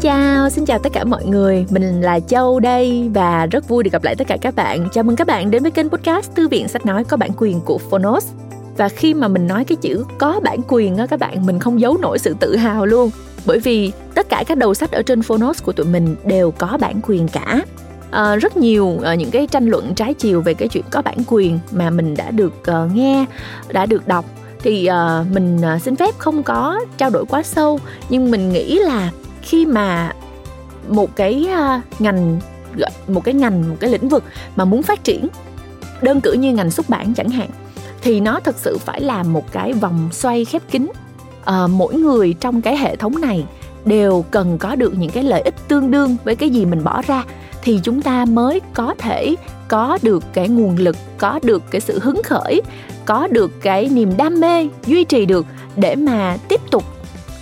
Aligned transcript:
chào, 0.00 0.50
xin 0.50 0.64
chào 0.64 0.78
tất 0.78 0.92
cả 0.92 1.04
mọi 1.04 1.24
người. 1.24 1.66
Mình 1.70 2.00
là 2.00 2.20
Châu 2.20 2.60
đây 2.60 3.10
và 3.14 3.46
rất 3.46 3.68
vui 3.68 3.84
được 3.84 3.92
gặp 3.92 4.04
lại 4.04 4.16
tất 4.16 4.26
cả 4.26 4.36
các 4.40 4.54
bạn. 4.54 4.88
Chào 4.92 5.04
mừng 5.04 5.16
các 5.16 5.26
bạn 5.26 5.50
đến 5.50 5.62
với 5.62 5.70
kênh 5.70 5.88
podcast 5.88 6.34
Thư 6.34 6.48
viện 6.48 6.68
sách 6.68 6.86
nói 6.86 7.04
có 7.04 7.16
bản 7.16 7.30
quyền 7.36 7.60
của 7.60 7.78
Phonos. 7.78 8.26
Và 8.76 8.88
khi 8.88 9.14
mà 9.14 9.28
mình 9.28 9.46
nói 9.46 9.64
cái 9.64 9.76
chữ 9.76 10.04
có 10.18 10.40
bản 10.40 10.60
quyền 10.68 10.96
á 10.96 11.06
các 11.06 11.20
bạn, 11.20 11.46
mình 11.46 11.58
không 11.58 11.80
giấu 11.80 11.98
nổi 11.98 12.18
sự 12.18 12.36
tự 12.40 12.56
hào 12.56 12.86
luôn. 12.86 13.10
Bởi 13.46 13.58
vì 13.58 13.92
tất 14.14 14.28
cả 14.28 14.44
các 14.46 14.58
đầu 14.58 14.74
sách 14.74 14.92
ở 14.92 15.02
trên 15.02 15.22
Phonos 15.22 15.62
của 15.62 15.72
tụi 15.72 15.86
mình 15.86 16.16
đều 16.24 16.50
có 16.50 16.78
bản 16.80 17.00
quyền 17.02 17.28
cả. 17.28 17.60
À, 18.10 18.36
rất 18.36 18.56
nhiều 18.56 18.98
à, 19.04 19.14
những 19.14 19.30
cái 19.30 19.46
tranh 19.46 19.66
luận 19.66 19.94
trái 19.94 20.14
chiều 20.14 20.40
về 20.40 20.54
cái 20.54 20.68
chuyện 20.68 20.84
có 20.90 21.02
bản 21.02 21.18
quyền 21.26 21.58
mà 21.72 21.90
mình 21.90 22.16
đã 22.16 22.30
được 22.30 22.66
à, 22.66 22.88
nghe, 22.94 23.24
đã 23.68 23.86
được 23.86 24.08
đọc 24.08 24.24
thì 24.62 24.88
uh, 24.90 25.32
mình 25.32 25.58
uh, 25.76 25.82
xin 25.82 25.96
phép 25.96 26.18
không 26.18 26.42
có 26.42 26.80
trao 26.98 27.10
đổi 27.10 27.26
quá 27.26 27.42
sâu 27.42 27.78
nhưng 28.08 28.30
mình 28.30 28.52
nghĩ 28.52 28.78
là 28.78 29.10
khi 29.42 29.66
mà 29.66 30.12
một 30.88 31.16
cái 31.16 31.48
ngành 31.98 32.40
một 33.08 33.24
cái 33.24 33.34
ngành 33.34 33.70
một 33.70 33.76
cái 33.80 33.90
lĩnh 33.90 34.08
vực 34.08 34.24
mà 34.56 34.64
muốn 34.64 34.82
phát 34.82 35.04
triển 35.04 35.28
đơn 36.02 36.20
cử 36.20 36.32
như 36.32 36.52
ngành 36.52 36.70
xuất 36.70 36.88
bản 36.88 37.14
chẳng 37.14 37.28
hạn 37.28 37.50
thì 38.02 38.20
nó 38.20 38.40
thực 38.40 38.56
sự 38.58 38.78
phải 38.78 39.00
làm 39.00 39.32
một 39.32 39.52
cái 39.52 39.72
vòng 39.72 40.08
xoay 40.12 40.44
khép 40.44 40.62
kín. 40.70 40.86
À, 41.44 41.66
mỗi 41.66 41.94
người 41.94 42.34
trong 42.40 42.62
cái 42.62 42.76
hệ 42.76 42.96
thống 42.96 43.20
này 43.20 43.44
đều 43.84 44.24
cần 44.30 44.58
có 44.58 44.76
được 44.76 44.98
những 44.98 45.10
cái 45.10 45.24
lợi 45.24 45.40
ích 45.40 45.54
tương 45.68 45.90
đương 45.90 46.16
với 46.24 46.36
cái 46.36 46.50
gì 46.50 46.64
mình 46.64 46.84
bỏ 46.84 47.02
ra 47.06 47.24
thì 47.62 47.80
chúng 47.82 48.02
ta 48.02 48.24
mới 48.24 48.60
có 48.74 48.94
thể 48.98 49.34
có 49.68 49.98
được 50.02 50.24
cái 50.32 50.48
nguồn 50.48 50.76
lực 50.76 50.96
có 51.18 51.40
được 51.42 51.62
cái 51.70 51.80
sự 51.80 51.98
hứng 52.02 52.22
khởi 52.22 52.62
có 53.04 53.28
được 53.30 53.62
cái 53.62 53.88
niềm 53.88 54.16
đam 54.16 54.40
mê 54.40 54.68
duy 54.86 55.04
trì 55.04 55.26
được 55.26 55.46
để 55.76 55.96
mà 55.96 56.36
tiếp 56.48 56.60
tục 56.70 56.84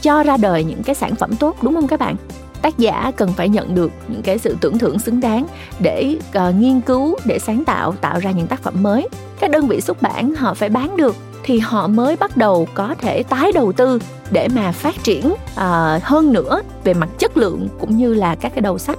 cho 0.08 0.22
ra 0.22 0.36
đời 0.36 0.64
những 0.64 0.82
cái 0.82 0.94
sản 0.94 1.14
phẩm 1.14 1.36
tốt 1.36 1.56
đúng 1.62 1.74
không 1.74 1.88
các 1.88 2.00
bạn? 2.00 2.16
Tác 2.62 2.78
giả 2.78 3.12
cần 3.16 3.32
phải 3.32 3.48
nhận 3.48 3.74
được 3.74 3.92
những 4.08 4.22
cái 4.22 4.38
sự 4.38 4.56
tưởng 4.60 4.78
thưởng 4.78 4.98
xứng 4.98 5.20
đáng 5.20 5.46
để 5.80 6.16
uh, 6.38 6.54
nghiên 6.54 6.80
cứu 6.80 7.16
để 7.24 7.38
sáng 7.38 7.64
tạo 7.64 7.92
tạo 7.92 8.18
ra 8.18 8.30
những 8.30 8.46
tác 8.46 8.62
phẩm 8.62 8.82
mới. 8.82 9.08
Các 9.40 9.50
đơn 9.50 9.68
vị 9.68 9.80
xuất 9.80 10.02
bản 10.02 10.34
họ 10.34 10.54
phải 10.54 10.68
bán 10.68 10.96
được 10.96 11.16
thì 11.42 11.58
họ 11.58 11.88
mới 11.88 12.16
bắt 12.16 12.36
đầu 12.36 12.68
có 12.74 12.94
thể 12.98 13.22
tái 13.22 13.52
đầu 13.52 13.72
tư 13.72 13.98
để 14.30 14.48
mà 14.54 14.72
phát 14.72 14.94
triển 15.02 15.26
uh, 15.26 16.02
hơn 16.02 16.32
nữa 16.32 16.62
về 16.84 16.94
mặt 16.94 17.08
chất 17.18 17.36
lượng 17.36 17.68
cũng 17.80 17.96
như 17.96 18.14
là 18.14 18.34
các 18.34 18.52
cái 18.54 18.62
đầu 18.62 18.78
sách 18.78 18.98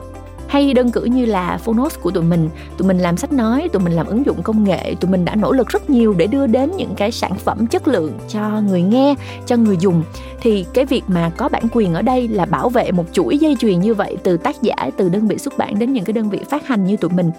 hay 0.50 0.74
đơn 0.74 0.92
cử 0.92 1.04
như 1.04 1.26
là 1.26 1.58
Phonos 1.58 2.00
của 2.00 2.12
tụi 2.12 2.24
mình. 2.24 2.50
Tụi 2.78 2.88
mình 2.88 2.98
làm 2.98 3.18
sách 3.18 3.32
nói 3.32 3.70
tụi 3.74 3.82
mình 3.82 3.94
làm 3.94 4.08
ứng 4.08 4.26
dụng 4.26 4.44
công 4.44 4.64
nghệ 4.64 4.96
tụi 5.02 5.12
mình 5.12 5.26
đã 5.26 5.36
nỗ 5.36 5.52
lực 5.52 5.68
rất 5.68 5.90
nhiều 5.90 6.14
để 6.18 6.28
đưa 6.28 6.48
đến 6.48 6.72
những 6.78 6.96
cái 6.98 7.12
sản 7.12 7.36
phẩm 7.36 7.68
chất 7.68 7.88
lượng 7.88 8.12
cho 8.30 8.62
người 8.62 8.82
nghe 8.82 9.16
cho 9.46 9.56
người 9.56 9.78
dùng. 9.80 10.04
Thì 10.42 10.66
cái 10.74 10.86
việc 10.86 11.04
mà 11.08 11.32
có 11.38 11.50
bản 11.50 11.64
quyền 11.72 11.94
ở 11.94 12.02
đây 12.02 12.28
là 12.28 12.46
bảo 12.46 12.70
vệ 12.70 12.92
một 12.92 13.06
chuỗi 13.14 13.38
dây 13.38 13.56
chuyền 13.60 13.80
như 13.80 13.94
vậy 13.94 14.18
từ 14.24 14.38
tác 14.38 14.62
giả 14.62 14.76
từ 14.98 15.10
đơn 15.10 15.28
vị 15.28 15.38
xuất 15.38 15.58
bản 15.58 15.80
đến 15.80 15.94
những 15.94 16.04
cái 16.04 16.14
đơn 16.14 16.30
vị 16.30 16.40
phát 16.50 16.68
hành 16.68 16.86
như 16.86 16.98
tụi 16.98 17.12
mình. 17.12 17.32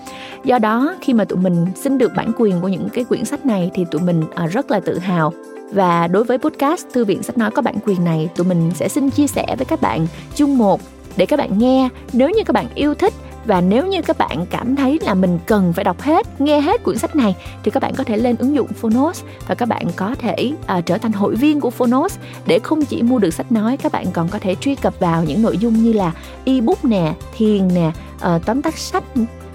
Do 0.44 0.58
đó 0.58 0.96
khi 1.00 1.12
mà 1.12 1.24
tụi 1.24 1.38
mình 1.38 1.66
xin 1.74 1.98
được 1.98 2.12
bản 2.16 2.32
quyền 2.38 2.60
của 2.60 2.68
những 2.68 2.88
cái 2.88 3.04
quyển 3.04 3.24
sách 3.24 3.46
này 3.46 3.70
thì 3.74 3.84
tụi 3.90 4.02
mình 4.02 4.22
ờ, 4.34 4.46
rất 4.46 4.70
là 4.70 4.80
tự 4.80 4.98
hào. 4.98 5.32
Và 5.72 6.06
đối 6.06 6.24
với 6.24 6.38
podcast 6.38 6.86
Thư 6.92 7.04
viện 7.04 7.22
Sách 7.22 7.38
Nói 7.38 7.50
có 7.50 7.62
bản 7.62 7.74
quyền 7.86 8.04
này, 8.04 8.28
tụi 8.36 8.46
mình 8.46 8.70
sẽ 8.74 8.88
xin 8.88 9.10
chia 9.10 9.26
sẻ 9.26 9.46
với 9.58 9.64
các 9.64 9.80
bạn. 9.80 10.06
Chương 10.34 10.58
1 10.58 10.80
để 11.16 11.26
các 11.26 11.38
bạn 11.38 11.58
nghe. 11.58 11.88
Nếu 12.12 12.30
như 12.30 12.44
các 12.44 12.52
bạn 12.52 12.66
yêu 12.74 12.94
thích 12.94 13.12
và 13.44 13.60
nếu 13.60 13.86
như 13.86 14.02
các 14.02 14.18
bạn 14.18 14.46
cảm 14.50 14.76
thấy 14.76 14.98
là 15.02 15.14
mình 15.14 15.38
cần 15.46 15.72
phải 15.72 15.84
đọc 15.84 16.00
hết 16.00 16.40
nghe 16.40 16.60
hết 16.60 16.82
cuốn 16.82 16.98
sách 16.98 17.16
này 17.16 17.36
thì 17.62 17.70
các 17.70 17.82
bạn 17.82 17.94
có 17.94 18.04
thể 18.04 18.16
lên 18.16 18.36
ứng 18.36 18.54
dụng 18.54 18.68
Phonos 18.68 19.22
và 19.48 19.54
các 19.54 19.66
bạn 19.66 19.86
có 19.96 20.14
thể 20.18 20.52
uh, 20.78 20.86
trở 20.86 20.98
thành 20.98 21.12
hội 21.12 21.34
viên 21.34 21.60
của 21.60 21.70
Phonos. 21.70 22.18
Để 22.46 22.58
không 22.58 22.84
chỉ 22.84 23.02
mua 23.02 23.18
được 23.18 23.30
sách 23.30 23.52
nói 23.52 23.76
các 23.76 23.92
bạn 23.92 24.06
còn 24.12 24.28
có 24.28 24.38
thể 24.38 24.54
truy 24.54 24.74
cập 24.74 25.00
vào 25.00 25.24
những 25.24 25.42
nội 25.42 25.58
dung 25.58 25.74
như 25.82 25.92
là 25.92 26.12
ebook 26.44 26.84
nè 26.84 27.14
thiền 27.36 27.68
nè 27.74 27.92
uh, 28.16 28.46
tóm 28.46 28.62
tắt 28.62 28.78
sách 28.78 29.04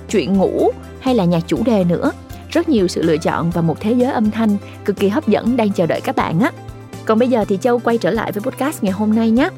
chuyện 0.10 0.34
ngủ 0.34 0.72
hay 1.00 1.16
là 1.16 1.26
nhạc 1.26 1.48
chủ 1.48 1.64
đề 1.66 1.84
nữa. 1.84 2.12
Rất 2.50 2.70
nhiều 2.70 2.88
sự 2.88 3.02
lựa 3.02 3.18
chọn 3.18 3.50
và 3.50 3.62
một 3.62 3.80
thế 3.80 3.92
giới 3.92 4.12
âm 4.12 4.32
thanh 4.32 4.58
cực 4.86 4.96
kỳ 4.96 5.08
hấp 5.08 5.28
dẫn 5.28 5.58
đang 5.58 5.72
chờ 5.72 5.86
đợi 5.86 6.02
các 6.02 6.16
bạn 6.16 6.40
á. 6.40 6.52
Còn 7.06 7.20
bây 7.20 7.28
giờ 7.28 7.46
thì 7.48 7.58
châu 7.62 7.80
quay 7.80 7.98
trở 7.98 8.12
lại 8.12 8.32
với 8.32 8.42
podcast 8.42 8.84
ngày 8.84 8.94
hôm 8.94 9.16
nay 9.16 9.30
nhé. 9.30 9.50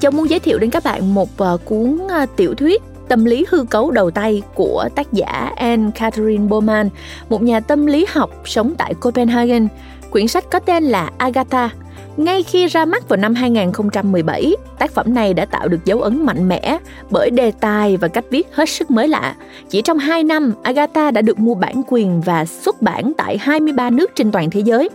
Châu 0.00 0.10
muốn 0.10 0.30
giới 0.30 0.40
thiệu 0.40 0.58
đến 0.58 0.70
các 0.70 0.84
bạn 0.84 1.14
một 1.14 1.28
ờ, 1.36 1.58
cuốn 1.64 1.98
ờ, 2.08 2.26
tiểu 2.36 2.54
thuyết 2.54 2.82
Tâm 3.08 3.24
lý 3.24 3.46
hư 3.48 3.64
cấu 3.64 3.90
đầu 3.90 4.10
tay 4.10 4.42
của 4.54 4.88
tác 4.94 5.12
giả 5.12 5.52
Anne 5.56 5.90
Catherine 5.94 6.48
Bowman, 6.48 6.88
một 7.28 7.42
nhà 7.42 7.60
tâm 7.60 7.86
lý 7.86 8.06
học 8.08 8.30
sống 8.44 8.74
tại 8.78 8.94
Copenhagen. 8.94 9.68
Quyển 10.10 10.28
sách 10.28 10.44
có 10.50 10.58
tên 10.58 10.84
là 10.84 11.10
Agatha. 11.18 11.70
Ngay 12.16 12.42
khi 12.42 12.66
ra 12.66 12.84
mắt 12.84 13.08
vào 13.08 13.16
năm 13.16 13.34
2017, 13.34 14.52
tác 14.78 14.90
phẩm 14.90 15.14
này 15.14 15.34
đã 15.34 15.44
tạo 15.44 15.68
được 15.68 15.84
dấu 15.84 16.00
ấn 16.00 16.26
mạnh 16.26 16.48
mẽ 16.48 16.78
bởi 17.10 17.30
đề 17.30 17.52
tài 17.60 17.96
và 17.96 18.08
cách 18.08 18.24
viết 18.30 18.46
hết 18.52 18.68
sức 18.68 18.90
mới 18.90 19.08
lạ. 19.08 19.34
Chỉ 19.68 19.82
trong 19.82 19.98
2 19.98 20.24
năm, 20.24 20.52
Agatha 20.62 21.10
đã 21.10 21.22
được 21.22 21.38
mua 21.38 21.54
bản 21.54 21.82
quyền 21.88 22.20
và 22.20 22.44
xuất 22.44 22.82
bản 22.82 23.12
tại 23.16 23.38
23 23.38 23.90
nước 23.90 24.10
trên 24.14 24.32
toàn 24.32 24.50
thế 24.50 24.60
giới. 24.60 24.88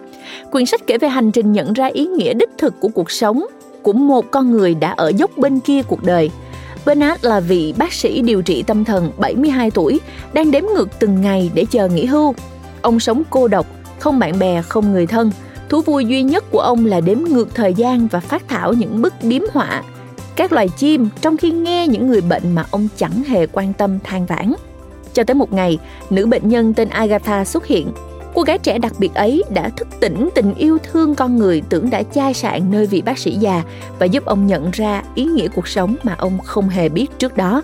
Quyển 0.52 0.66
sách 0.66 0.82
kể 0.88 0.98
về 0.98 1.08
hành 1.08 1.32
trình 1.32 1.52
nhận 1.52 1.74
ra 1.74 1.86
ý 1.86 2.06
nghĩa 2.06 2.34
đích 2.34 2.50
thực 2.58 2.80
của 2.80 2.90
cuộc 2.90 3.12
sống 3.12 3.46
của 3.84 3.94
một 3.94 4.32
con 4.32 4.52
người 4.52 4.76
đã 4.76 4.92
ở 4.92 5.12
dốc 5.18 5.32
bên 5.38 5.60
kia 5.60 5.82
cuộc 5.84 6.04
đời. 6.04 6.32
Bernard 6.86 7.26
là 7.26 7.40
vị 7.40 7.74
bác 7.78 7.94
sĩ 7.94 8.22
điều 8.22 8.42
trị 8.42 8.64
tâm 8.64 8.86
thần 8.86 9.12
72 9.18 9.72
tuổi, 9.72 10.00
đang 10.34 10.52
đếm 10.52 10.64
ngược 10.76 10.90
từng 11.00 11.22
ngày 11.22 11.52
để 11.54 11.66
chờ 11.72 11.88
nghỉ 11.88 12.06
hưu. 12.06 12.34
Ông 12.82 13.00
sống 13.00 13.24
cô 13.30 13.48
độc, 13.48 13.66
không 14.00 14.20
bạn 14.20 14.40
bè, 14.40 14.62
không 14.62 14.92
người 14.92 15.08
thân. 15.08 15.32
Thú 15.70 15.82
vui 15.82 16.06
duy 16.06 16.24
nhất 16.24 16.44
của 16.52 16.60
ông 16.60 16.86
là 16.86 17.02
đếm 17.02 17.18
ngược 17.20 17.56
thời 17.56 17.74
gian 17.74 18.08
và 18.08 18.20
phát 18.20 18.48
thảo 18.48 18.74
những 18.74 19.02
bức 19.02 19.14
điếm 19.22 19.42
họa. 19.52 19.84
Các 20.36 20.52
loài 20.52 20.70
chim 20.70 21.10
trong 21.22 21.38
khi 21.38 21.52
nghe 21.52 21.88
những 21.88 22.08
người 22.08 22.22
bệnh 22.22 22.56
mà 22.56 22.66
ông 22.72 22.88
chẳng 22.98 23.24
hề 23.24 23.48
quan 23.48 23.74
tâm 23.74 24.00
than 24.04 24.26
vãn. 24.26 24.54
Cho 25.14 25.24
tới 25.24 25.36
một 25.36 25.54
ngày, 25.54 25.80
nữ 26.10 26.26
bệnh 26.26 26.50
nhân 26.50 26.74
tên 26.74 26.90
Agatha 26.90 27.46
xuất 27.46 27.66
hiện 27.66 27.88
Cô 28.36 28.42
gái 28.42 28.58
trẻ 28.58 28.78
đặc 28.78 28.94
biệt 29.00 29.14
ấy 29.14 29.44
đã 29.50 29.70
thức 29.70 29.88
tỉnh 30.00 30.30
tình 30.36 30.54
yêu 30.54 30.78
thương 30.84 31.16
con 31.16 31.38
người 31.38 31.62
tưởng 31.70 31.90
đã 31.90 32.04
chai 32.04 32.34
sạn 32.34 32.72
nơi 32.72 32.86
vị 32.86 33.02
bác 33.02 33.18
sĩ 33.18 33.36
già 33.36 33.64
và 34.00 34.06
giúp 34.06 34.26
ông 34.26 34.48
nhận 34.48 34.72
ra 34.72 35.04
ý 35.16 35.26
nghĩa 35.26 35.48
cuộc 35.48 35.68
sống 35.68 35.96
mà 36.04 36.16
ông 36.18 36.40
không 36.40 36.70
hề 36.70 36.90
biết 36.90 37.08
trước 37.20 37.38
đó. 37.38 37.62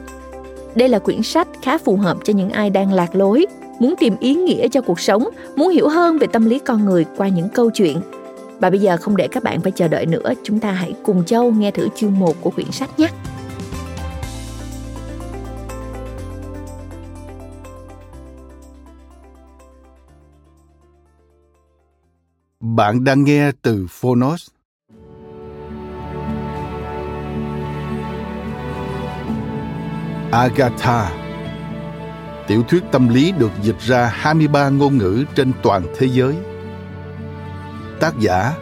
Đây 0.76 0.90
là 0.90 1.00
quyển 1.00 1.24
sách 1.24 1.48
khá 1.62 1.78
phù 1.78 1.96
hợp 1.96 2.18
cho 2.24 2.34
những 2.34 2.50
ai 2.50 2.70
đang 2.70 2.94
lạc 2.94 3.16
lối, 3.16 3.46
muốn 3.80 3.94
tìm 4.00 4.16
ý 4.20 4.36
nghĩa 4.36 4.68
cho 4.68 4.82
cuộc 4.82 5.00
sống, 5.00 5.30
muốn 5.56 5.70
hiểu 5.70 5.90
hơn 5.90 6.18
về 6.18 6.28
tâm 6.28 6.46
lý 6.46 6.60
con 6.60 6.86
người 6.86 7.06
qua 7.18 7.28
những 7.28 7.50
câu 7.50 7.70
chuyện. 7.70 8.02
Và 8.60 8.70
bây 8.70 8.80
giờ 8.80 8.98
không 8.98 9.18
để 9.18 9.28
các 9.28 9.44
bạn 9.44 9.62
phải 9.62 9.72
chờ 9.72 9.88
đợi 9.88 10.06
nữa, 10.06 10.34
chúng 10.44 10.60
ta 10.60 10.72
hãy 10.72 10.94
cùng 11.04 11.26
Châu 11.26 11.52
nghe 11.52 11.72
thử 11.72 11.88
chương 11.96 12.20
1 12.20 12.36
của 12.42 12.50
quyển 12.50 12.72
sách 12.72 13.00
nhé. 13.00 13.08
Bạn 22.80 23.04
đang 23.04 23.24
nghe 23.24 23.52
từ 23.62 23.88
Phonos. 23.90 24.48
Agatha. 30.32 31.12
Tiểu 32.48 32.64
thuyết 32.64 32.84
tâm 32.92 33.10
lý 33.10 33.32
được 33.32 33.52
dịch 33.62 33.80
ra 33.80 34.06
23 34.06 34.70
ngôn 34.70 34.98
ngữ 34.98 35.26
trên 35.36 35.52
toàn 35.64 35.84
thế 35.98 36.08
giới. 36.08 36.36
Tác 38.00 38.20
giả, 38.20 38.54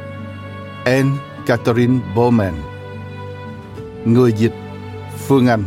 Anne 0.85 1.17
Catherine 1.45 1.99
Bowman. 2.15 2.53
Người 4.05 4.33
dịch, 4.33 4.53
Phương 5.27 5.47
Anh. 5.47 5.63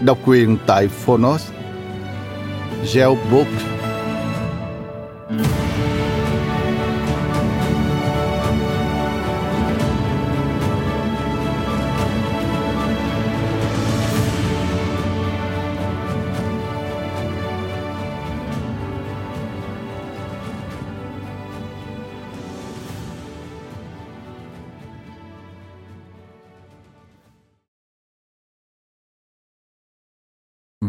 Độc 0.00 0.18
quyền 0.24 0.58
tại 0.66 0.88
Phonos. 0.88 1.50
Gel 2.94 3.10
Book 3.32 3.46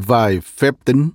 vài 0.08 0.40
phép 0.40 0.74
tính 0.86 1.10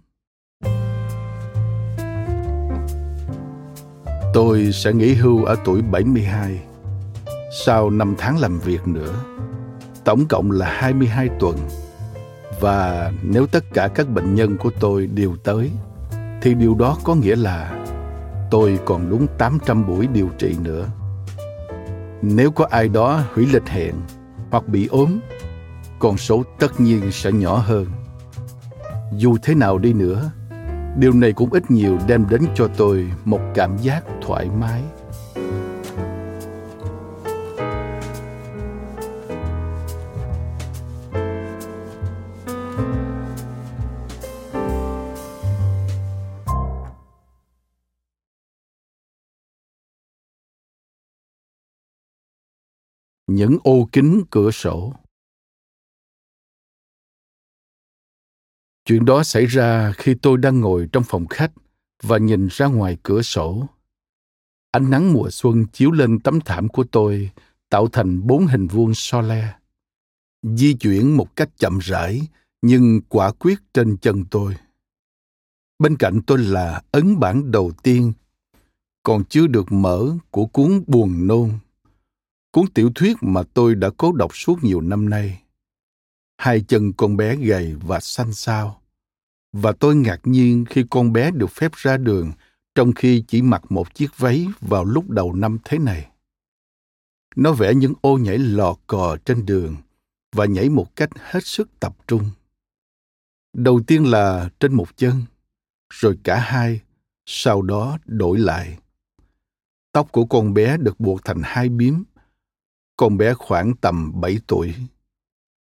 Tôi 4.35 4.73
sẽ 4.73 4.93
nghỉ 4.93 5.15
hưu 5.15 5.45
ở 5.45 5.57
tuổi 5.65 5.83
72 5.83 6.63
sau 7.65 7.91
5 7.91 8.15
tháng 8.19 8.39
làm 8.39 8.59
việc 8.59 8.89
nữa. 8.89 9.15
Tổng 10.05 10.27
cộng 10.29 10.51
là 10.51 10.67
22 10.71 11.29
tuần. 11.41 11.57
Và 12.61 13.13
nếu 13.23 13.47
tất 13.47 13.65
cả 13.75 13.89
các 13.95 14.09
bệnh 14.09 14.35
nhân 14.35 14.57
của 14.57 14.71
tôi 14.81 15.07
đều 15.07 15.37
tới, 15.37 15.71
thì 16.43 16.55
điều 16.55 16.75
đó 16.75 16.99
có 17.05 17.15
nghĩa 17.15 17.37
là 17.37 17.87
tôi 18.51 18.79
còn 18.85 19.11
đúng 19.11 19.27
800 19.39 19.87
buổi 19.87 20.07
điều 20.07 20.29
trị 20.39 20.57
nữa. 20.63 20.89
Nếu 22.23 22.51
có 22.51 22.67
ai 22.71 22.89
đó 22.89 23.21
hủy 23.35 23.47
lịch 23.53 23.67
hẹn 23.67 23.95
hoặc 24.51 24.69
bị 24.69 24.87
ốm 24.87 25.19
con 25.99 26.17
số 26.17 26.43
tất 26.59 26.81
nhiên 26.81 27.13
sẽ 27.13 27.33
nhỏ 27.33 27.57
hơn. 27.57 27.87
Dù 29.13 29.37
thế 29.43 29.55
nào 29.55 29.79
đi 29.79 29.93
nữa, 29.93 30.31
điều 30.99 31.13
này 31.13 31.33
cũng 31.33 31.51
ít 31.53 31.71
nhiều 31.71 31.99
đem 32.07 32.27
đến 32.31 32.43
cho 32.55 32.69
tôi 32.77 33.11
một 33.25 33.41
cảm 33.55 33.77
giác 33.79 34.05
thoải 34.23 34.49
mái. 34.61 34.83
những 53.27 53.59
ô 53.65 53.89
kính 53.93 54.23
cửa 54.31 54.51
sổ 54.51 54.93
chuyện 58.87 59.05
đó 59.05 59.23
xảy 59.23 59.47
ra 59.47 59.93
khi 59.93 60.15
tôi 60.23 60.39
đang 60.39 60.61
ngồi 60.61 60.89
trong 60.93 61.03
phòng 61.07 61.27
khách 61.27 61.53
và 62.03 62.19
nhìn 62.19 62.49
ra 62.51 62.67
ngoài 62.67 62.97
cửa 63.03 63.23
sổ. 63.23 63.67
Ánh 64.71 64.91
nắng 64.91 65.13
mùa 65.13 65.31
xuân 65.31 65.67
chiếu 65.73 65.91
lên 65.91 66.21
tấm 66.21 66.41
thảm 66.41 66.69
của 66.69 66.85
tôi, 66.85 67.31
tạo 67.69 67.89
thành 67.89 68.27
bốn 68.27 68.47
hình 68.47 68.67
vuông 68.67 68.95
so 68.95 69.21
le. 69.21 69.55
Di 70.43 70.75
chuyển 70.75 71.17
một 71.17 71.37
cách 71.37 71.49
chậm 71.57 71.79
rãi, 71.79 72.21
nhưng 72.63 73.01
quả 73.09 73.33
quyết 73.33 73.59
trên 73.75 73.97
chân 73.97 74.25
tôi. 74.31 74.55
Bên 75.79 75.97
cạnh 75.97 76.21
tôi 76.27 76.39
là 76.39 76.83
ấn 76.91 77.21
bản 77.21 77.51
đầu 77.51 77.73
tiên, 77.83 78.13
còn 79.03 79.25
chưa 79.25 79.47
được 79.47 79.73
mở 79.73 80.17
của 80.31 80.47
cuốn 80.47 80.85
buồn 80.87 81.27
nôn. 81.27 81.51
Cuốn 82.51 82.67
tiểu 82.75 82.91
thuyết 82.95 83.17
mà 83.21 83.43
tôi 83.55 83.75
đã 83.75 83.91
cố 83.97 84.13
đọc 84.13 84.37
suốt 84.37 84.65
nhiều 84.65 84.81
năm 84.81 85.11
nay. 85.11 85.43
Hai 86.37 86.61
chân 86.61 86.93
con 86.93 87.17
bé 87.17 87.37
gầy 87.37 87.75
và 87.75 88.01
xanh 88.01 88.33
xao. 88.33 88.83
Và 89.53 89.73
tôi 89.73 89.97
ngạc 89.97 90.21
nhiên 90.25 90.65
khi 90.71 90.85
con 90.91 91.13
bé 91.13 91.31
được 91.31 91.51
phép 91.51 91.73
ra 91.75 91.97
đường 91.97 92.33
trong 92.75 92.93
khi 92.93 93.25
chỉ 93.29 93.43
mặc 93.43 93.63
một 93.69 93.95
chiếc 93.95 94.19
váy 94.19 94.47
vào 94.61 94.85
lúc 94.85 95.11
đầu 95.11 95.33
năm 95.33 95.59
thế 95.65 95.79
này. 95.79 96.11
Nó 97.37 97.53
vẽ 97.53 97.75
những 97.75 97.93
ô 98.01 98.19
nhảy 98.19 98.39
lò 98.39 98.77
cò 98.87 99.17
trên 99.25 99.47
đường 99.47 99.77
và 100.33 100.45
nhảy 100.45 100.69
một 100.69 100.97
cách 100.97 101.11
hết 101.15 101.45
sức 101.45 101.81
tập 101.81 101.97
trung. 102.07 102.31
Đầu 103.53 103.81
tiên 103.87 104.11
là 104.11 104.51
trên 104.61 104.75
một 104.75 104.97
chân, 104.97 105.23
rồi 105.91 106.19
cả 106.25 106.41
hai, 106.41 106.81
sau 107.27 107.63
đó 107.63 107.99
đổi 108.05 108.39
lại. 108.39 108.79
Tóc 109.93 110.13
của 110.13 110.27
con 110.27 110.55
bé 110.55 110.77
được 110.77 111.01
buộc 111.01 111.25
thành 111.25 111.41
hai 111.45 111.69
bím 111.69 112.05
con 112.97 113.17
bé 113.17 113.35
khoảng 113.35 113.77
tầm 113.77 114.21
7 114.21 114.39
tuổi. 114.47 114.75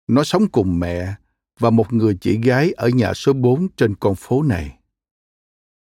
Nó 0.09 0.23
sống 0.23 0.47
cùng 0.47 0.79
mẹ 0.79 1.15
và 1.59 1.69
một 1.69 1.93
người 1.93 2.17
chị 2.21 2.37
gái 2.37 2.71
ở 2.71 2.89
nhà 2.89 3.13
số 3.13 3.33
4 3.33 3.67
trên 3.77 3.95
con 3.95 4.15
phố 4.15 4.43
này. 4.43 4.77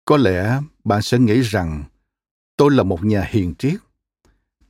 Có 0.04 0.16
lẽ 0.16 0.60
bạn 0.84 1.02
sẽ 1.02 1.18
nghĩ 1.18 1.40
rằng 1.40 1.84
tôi 2.56 2.70
là 2.70 2.82
một 2.82 3.04
nhà 3.04 3.24
hiền 3.28 3.54
triết. 3.54 3.80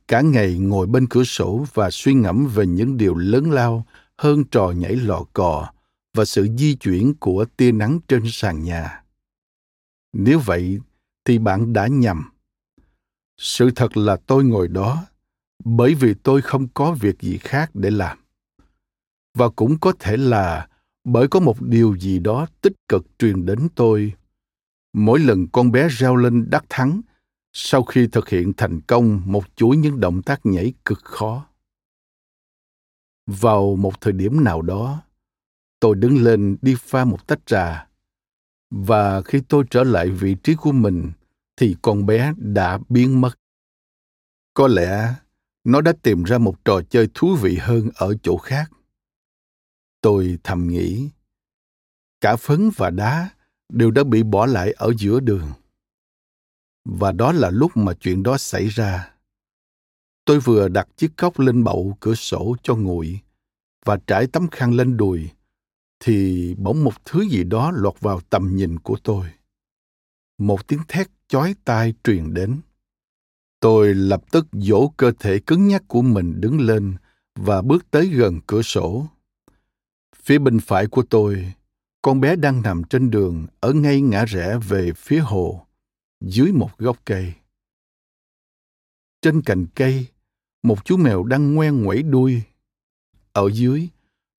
Cả 0.07 0.21
ngày 0.21 0.57
ngồi 0.57 0.87
bên 0.87 1.07
cửa 1.09 1.23
sổ 1.23 1.65
và 1.73 1.89
suy 1.91 2.13
ngẫm 2.13 2.47
về 2.47 2.67
những 2.67 2.97
điều 2.97 3.15
lớn 3.15 3.51
lao 3.51 3.85
hơn 4.17 4.43
trò 4.51 4.71
nhảy 4.71 4.95
lò 4.95 5.23
cò 5.33 5.71
và 6.13 6.25
sự 6.25 6.47
di 6.57 6.75
chuyển 6.75 7.13
của 7.15 7.45
tia 7.57 7.71
nắng 7.71 7.99
trên 8.07 8.23
sàn 8.25 8.63
nhà. 8.63 9.03
Nếu 10.13 10.39
vậy 10.39 10.79
thì 11.25 11.37
bạn 11.37 11.73
đã 11.73 11.87
nhầm. 11.87 12.23
Sự 13.37 13.71
thật 13.75 13.97
là 13.97 14.15
tôi 14.15 14.43
ngồi 14.43 14.67
đó 14.67 15.05
bởi 15.65 15.93
vì 15.93 16.13
tôi 16.13 16.41
không 16.41 16.67
có 16.73 16.91
việc 16.91 17.21
gì 17.21 17.37
khác 17.37 17.71
để 17.73 17.91
làm 17.91 18.17
và 19.39 19.49
cũng 19.49 19.79
có 19.79 19.93
thể 19.99 20.17
là 20.17 20.67
bởi 21.03 21.27
có 21.27 21.39
một 21.39 21.61
điều 21.61 21.97
gì 21.97 22.19
đó 22.19 22.45
tích 22.61 22.73
cực 22.87 23.05
truyền 23.19 23.45
đến 23.45 23.67
tôi. 23.75 24.13
Mỗi 24.93 25.19
lần 25.19 25.47
con 25.47 25.71
bé 25.71 25.87
reo 25.89 26.15
lên 26.15 26.49
đắc 26.49 26.65
thắng, 26.69 27.01
sau 27.53 27.83
khi 27.83 28.07
thực 28.07 28.29
hiện 28.29 28.53
thành 28.57 28.81
công 28.81 29.21
một 29.25 29.43
chuỗi 29.55 29.77
những 29.77 29.99
động 29.99 30.21
tác 30.21 30.45
nhảy 30.45 30.73
cực 30.85 30.99
khó. 31.03 31.45
Vào 33.27 33.75
một 33.75 34.01
thời 34.01 34.13
điểm 34.13 34.43
nào 34.43 34.61
đó, 34.61 35.01
tôi 35.79 35.95
đứng 35.95 36.23
lên 36.23 36.57
đi 36.61 36.75
pha 36.79 37.05
một 37.05 37.27
tách 37.27 37.45
trà. 37.45 37.87
Và 38.69 39.21
khi 39.21 39.41
tôi 39.47 39.63
trở 39.69 39.83
lại 39.83 40.09
vị 40.09 40.35
trí 40.43 40.55
của 40.55 40.71
mình, 40.71 41.11
thì 41.57 41.75
con 41.81 42.05
bé 42.05 42.33
đã 42.37 42.79
biến 42.89 43.21
mất. 43.21 43.39
Có 44.53 44.67
lẽ 44.67 45.13
nó 45.63 45.81
đã 45.81 45.93
tìm 46.01 46.23
ra 46.23 46.37
một 46.37 46.65
trò 46.65 46.81
chơi 46.89 47.09
thú 47.13 47.35
vị 47.35 47.57
hơn 47.61 47.89
ở 47.95 48.13
chỗ 48.23 48.37
khác 48.37 48.71
tôi 50.01 50.37
thầm 50.43 50.67
nghĩ, 50.67 51.09
cả 52.21 52.35
phấn 52.35 52.69
và 52.75 52.89
đá 52.89 53.29
đều 53.69 53.91
đã 53.91 54.03
bị 54.03 54.23
bỏ 54.23 54.45
lại 54.45 54.71
ở 54.71 54.93
giữa 54.97 55.19
đường. 55.19 55.51
Và 56.85 57.11
đó 57.11 57.31
là 57.31 57.49
lúc 57.49 57.77
mà 57.77 57.93
chuyện 57.93 58.23
đó 58.23 58.37
xảy 58.37 58.67
ra. 58.67 59.13
Tôi 60.25 60.39
vừa 60.39 60.67
đặt 60.67 60.87
chiếc 60.97 61.11
cốc 61.17 61.39
lên 61.39 61.63
bậu 61.63 61.97
cửa 61.99 62.15
sổ 62.15 62.55
cho 62.63 62.75
nguội 62.75 63.19
và 63.85 63.97
trải 64.07 64.27
tấm 64.27 64.47
khăn 64.47 64.73
lên 64.73 64.97
đùi, 64.97 65.29
thì 65.99 66.55
bỗng 66.57 66.83
một 66.83 67.05
thứ 67.05 67.21
gì 67.21 67.43
đó 67.43 67.71
lọt 67.75 67.99
vào 67.99 68.19
tầm 68.29 68.55
nhìn 68.55 68.79
của 68.79 68.97
tôi. 69.03 69.25
Một 70.37 70.67
tiếng 70.67 70.79
thét 70.87 71.07
chói 71.27 71.55
tai 71.65 71.93
truyền 72.03 72.33
đến. 72.33 72.61
Tôi 73.59 73.93
lập 73.93 74.23
tức 74.31 74.47
dỗ 74.51 74.87
cơ 74.97 75.11
thể 75.19 75.39
cứng 75.39 75.67
nhắc 75.67 75.83
của 75.87 76.01
mình 76.01 76.41
đứng 76.41 76.59
lên 76.59 76.95
và 77.35 77.61
bước 77.61 77.91
tới 77.91 78.07
gần 78.07 78.39
cửa 78.47 78.61
sổ 78.61 79.07
phía 80.23 80.39
bên 80.39 80.59
phải 80.59 80.87
của 80.87 81.03
tôi, 81.09 81.53
con 82.01 82.21
bé 82.21 82.35
đang 82.35 82.61
nằm 82.61 82.83
trên 82.83 83.11
đường 83.11 83.47
ở 83.59 83.73
ngay 83.73 84.01
ngã 84.01 84.25
rẽ 84.25 84.57
về 84.67 84.91
phía 84.93 85.19
hồ, 85.19 85.65
dưới 86.21 86.51
một 86.51 86.77
gốc 86.77 86.97
cây. 87.05 87.33
Trên 89.21 89.41
cành 89.41 89.65
cây, 89.75 90.07
một 90.63 90.85
chú 90.85 90.97
mèo 90.97 91.23
đang 91.23 91.55
ngoen 91.55 91.83
ngoẩy 91.83 92.03
đuôi. 92.03 92.41
Ở 93.33 93.49
dưới, 93.53 93.87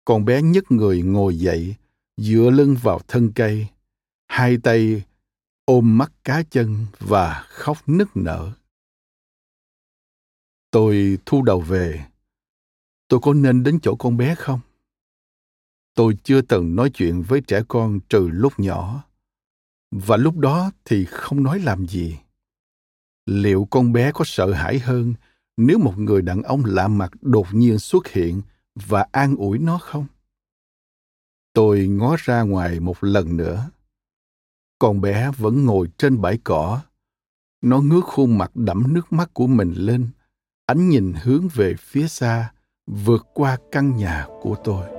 con 0.05 0.25
bé 0.25 0.41
nhấc 0.41 0.71
người 0.71 1.01
ngồi 1.01 1.37
dậy, 1.37 1.75
dựa 2.17 2.49
lưng 2.49 2.75
vào 2.81 2.99
thân 3.07 3.31
cây. 3.35 3.67
Hai 4.27 4.57
tay 4.63 5.03
ôm 5.65 5.97
mắt 5.97 6.11
cá 6.23 6.43
chân 6.43 6.85
và 6.99 7.45
khóc 7.47 7.77
nức 7.87 8.17
nở. 8.17 8.51
Tôi 10.71 11.17
thu 11.25 11.41
đầu 11.41 11.61
về. 11.61 12.05
Tôi 13.07 13.19
có 13.23 13.33
nên 13.33 13.63
đến 13.63 13.79
chỗ 13.81 13.95
con 13.95 14.17
bé 14.17 14.35
không? 14.35 14.59
Tôi 15.99 16.17
chưa 16.23 16.41
từng 16.41 16.75
nói 16.75 16.89
chuyện 16.89 17.21
với 17.21 17.41
trẻ 17.41 17.61
con 17.67 17.99
trừ 18.09 18.29
lúc 18.31 18.53
nhỏ. 18.59 19.03
Và 19.91 20.17
lúc 20.17 20.37
đó 20.37 20.71
thì 20.85 21.05
không 21.05 21.43
nói 21.43 21.59
làm 21.59 21.87
gì. 21.87 22.17
Liệu 23.25 23.67
con 23.71 23.93
bé 23.93 24.11
có 24.11 24.25
sợ 24.25 24.53
hãi 24.53 24.79
hơn 24.79 25.13
nếu 25.57 25.77
một 25.79 25.97
người 25.97 26.21
đàn 26.21 26.41
ông 26.41 26.65
lạ 26.65 26.87
mặt 26.87 27.11
đột 27.21 27.47
nhiên 27.51 27.79
xuất 27.79 28.07
hiện 28.07 28.41
và 28.75 29.05
an 29.11 29.35
ủi 29.35 29.59
nó 29.59 29.77
không? 29.77 30.05
Tôi 31.53 31.87
ngó 31.87 32.15
ra 32.19 32.41
ngoài 32.41 32.79
một 32.79 33.03
lần 33.03 33.37
nữa. 33.37 33.69
Con 34.79 35.01
bé 35.01 35.31
vẫn 35.37 35.65
ngồi 35.65 35.87
trên 35.97 36.21
bãi 36.21 36.39
cỏ. 36.43 36.81
Nó 37.61 37.81
ngước 37.81 38.03
khuôn 38.05 38.37
mặt 38.37 38.51
đẫm 38.55 38.93
nước 38.93 39.13
mắt 39.13 39.29
của 39.33 39.47
mình 39.47 39.73
lên. 39.73 40.07
Ánh 40.65 40.89
nhìn 40.89 41.13
hướng 41.23 41.47
về 41.47 41.75
phía 41.79 42.07
xa, 42.07 42.53
vượt 42.87 43.27
qua 43.33 43.57
căn 43.71 43.97
nhà 43.97 44.27
của 44.41 44.55
tôi. 44.63 44.98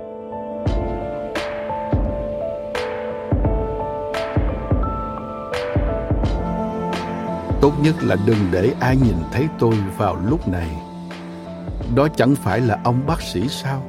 Tốt 7.61 7.73
nhất 7.81 8.03
là 8.03 8.15
đừng 8.25 8.37
để 8.51 8.73
ai 8.79 8.97
nhìn 8.97 9.15
thấy 9.31 9.47
tôi 9.59 9.73
vào 9.97 10.17
lúc 10.25 10.47
này. 10.47 10.67
Đó 11.95 12.07
chẳng 12.15 12.35
phải 12.35 12.59
là 12.59 12.77
ông 12.83 13.01
bác 13.07 13.21
sĩ 13.21 13.47
sao? 13.47 13.83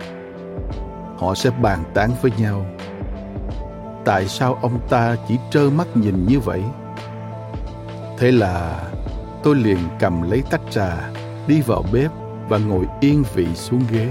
Họ 1.18 1.34
sẽ 1.34 1.50
bàn 1.50 1.84
tán 1.94 2.10
với 2.22 2.32
nhau. 2.38 2.66
Tại 4.04 4.28
sao 4.28 4.58
ông 4.62 4.80
ta 4.88 5.16
chỉ 5.28 5.38
trơ 5.50 5.70
mắt 5.70 5.96
nhìn 5.96 6.26
như 6.26 6.40
vậy? 6.40 6.62
Thế 8.18 8.32
là 8.32 8.84
tôi 9.42 9.54
liền 9.54 9.78
cầm 9.98 10.30
lấy 10.30 10.42
tách 10.50 10.60
trà, 10.70 11.10
đi 11.46 11.60
vào 11.60 11.84
bếp 11.92 12.10
và 12.48 12.58
ngồi 12.58 12.86
yên 13.00 13.24
vị 13.34 13.46
xuống 13.54 13.82
ghế. 13.90 14.08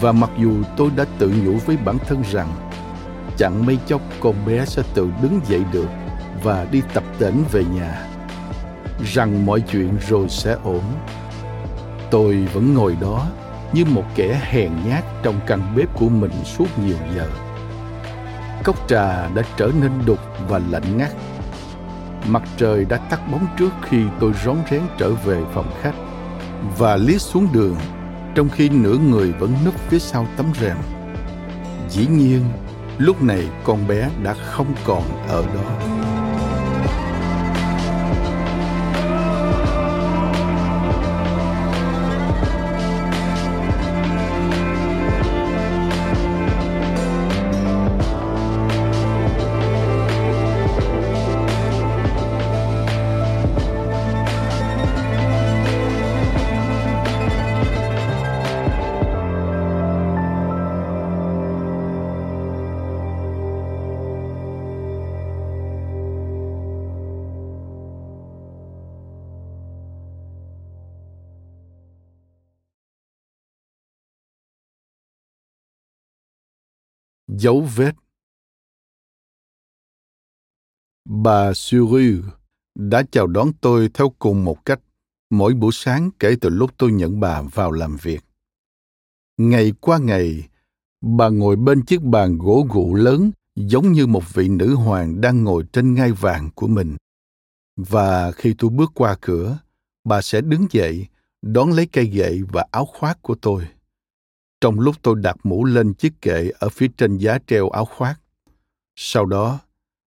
Và 0.00 0.12
mặc 0.12 0.30
dù 0.38 0.52
tôi 0.76 0.90
đã 0.96 1.04
tự 1.18 1.32
nhủ 1.44 1.52
với 1.66 1.76
bản 1.76 1.98
thân 2.06 2.22
rằng 2.32 2.48
chẳng 3.36 3.66
mấy 3.66 3.78
chốc 3.86 4.00
con 4.20 4.34
bé 4.46 4.64
sẽ 4.64 4.82
tự 4.94 5.08
đứng 5.22 5.40
dậy 5.46 5.60
được 5.72 5.88
và 6.42 6.66
đi 6.70 6.82
tập 6.94 7.04
tễnh 7.18 7.44
về 7.52 7.64
nhà 7.74 8.11
rằng 9.04 9.46
mọi 9.46 9.60
chuyện 9.60 9.96
rồi 10.08 10.28
sẽ 10.28 10.56
ổn 10.64 10.82
tôi 12.10 12.48
vẫn 12.52 12.74
ngồi 12.74 12.96
đó 13.00 13.26
như 13.72 13.84
một 13.84 14.04
kẻ 14.14 14.40
hèn 14.42 14.70
nhát 14.88 15.04
trong 15.22 15.40
căn 15.46 15.74
bếp 15.76 15.94
của 15.94 16.08
mình 16.08 16.32
suốt 16.44 16.78
nhiều 16.86 16.96
giờ 17.16 17.28
cốc 18.64 18.88
trà 18.88 19.28
đã 19.28 19.42
trở 19.56 19.70
nên 19.80 19.90
đục 20.06 20.18
và 20.48 20.60
lạnh 20.70 20.96
ngắt 20.96 21.10
Mặt 22.28 22.42
trời 22.56 22.84
đã 22.84 22.96
tắt 22.96 23.20
bóng 23.32 23.46
trước 23.58 23.70
khi 23.82 23.98
tôi 24.20 24.32
rón 24.44 24.56
rén 24.70 24.82
trở 24.98 25.12
về 25.12 25.42
phòng 25.54 25.72
khách 25.82 25.94
và 26.78 26.96
liếc 26.96 27.20
xuống 27.20 27.48
đường 27.52 27.76
trong 28.34 28.48
khi 28.48 28.68
nửa 28.68 28.96
người 28.96 29.32
vẫn 29.32 29.54
núp 29.64 29.74
phía 29.88 29.98
sau 29.98 30.26
tấm 30.36 30.46
rèm. 30.60 30.76
Dĩ 31.90 32.06
nhiên, 32.06 32.40
lúc 32.98 33.22
này 33.22 33.48
con 33.64 33.88
bé 33.88 34.10
đã 34.22 34.34
không 34.34 34.74
còn 34.84 35.02
ở 35.28 35.44
đó. 35.54 36.11
Dấu 77.42 77.68
vết 77.76 77.94
bà 81.04 81.52
Suru 81.54 82.22
đã 82.74 83.02
chào 83.12 83.26
đón 83.26 83.52
tôi 83.60 83.90
theo 83.94 84.12
cùng 84.18 84.44
một 84.44 84.64
cách 84.64 84.80
mỗi 85.30 85.54
buổi 85.54 85.70
sáng 85.72 86.10
kể 86.18 86.36
từ 86.40 86.48
lúc 86.48 86.70
tôi 86.78 86.92
nhận 86.92 87.20
bà 87.20 87.42
vào 87.42 87.72
làm 87.72 87.96
việc. 88.02 88.24
Ngày 89.36 89.72
qua 89.80 89.98
ngày, 89.98 90.48
bà 91.00 91.28
ngồi 91.28 91.56
bên 91.56 91.84
chiếc 91.84 92.02
bàn 92.02 92.38
gỗ 92.38 92.66
gụ 92.70 92.94
lớn 92.94 93.30
giống 93.56 93.92
như 93.92 94.06
một 94.06 94.34
vị 94.34 94.48
nữ 94.48 94.74
hoàng 94.74 95.20
đang 95.20 95.44
ngồi 95.44 95.64
trên 95.72 95.94
ngai 95.94 96.12
vàng 96.12 96.50
của 96.54 96.66
mình. 96.66 96.96
Và 97.76 98.32
khi 98.32 98.54
tôi 98.58 98.70
bước 98.70 98.90
qua 98.94 99.16
cửa, 99.20 99.58
bà 100.04 100.22
sẽ 100.22 100.40
đứng 100.40 100.66
dậy, 100.70 101.06
đón 101.42 101.70
lấy 101.70 101.86
cây 101.86 102.06
gậy 102.06 102.42
và 102.52 102.66
áo 102.70 102.86
khoác 102.86 103.22
của 103.22 103.34
tôi 103.34 103.68
trong 104.62 104.80
lúc 104.80 104.96
tôi 105.02 105.16
đặt 105.22 105.36
mũ 105.42 105.64
lên 105.64 105.94
chiếc 105.94 106.12
kệ 106.22 106.50
ở 106.58 106.68
phía 106.68 106.88
trên 106.96 107.18
giá 107.18 107.38
treo 107.46 107.70
áo 107.70 107.84
khoác. 107.84 108.20
Sau 108.96 109.26
đó, 109.26 109.60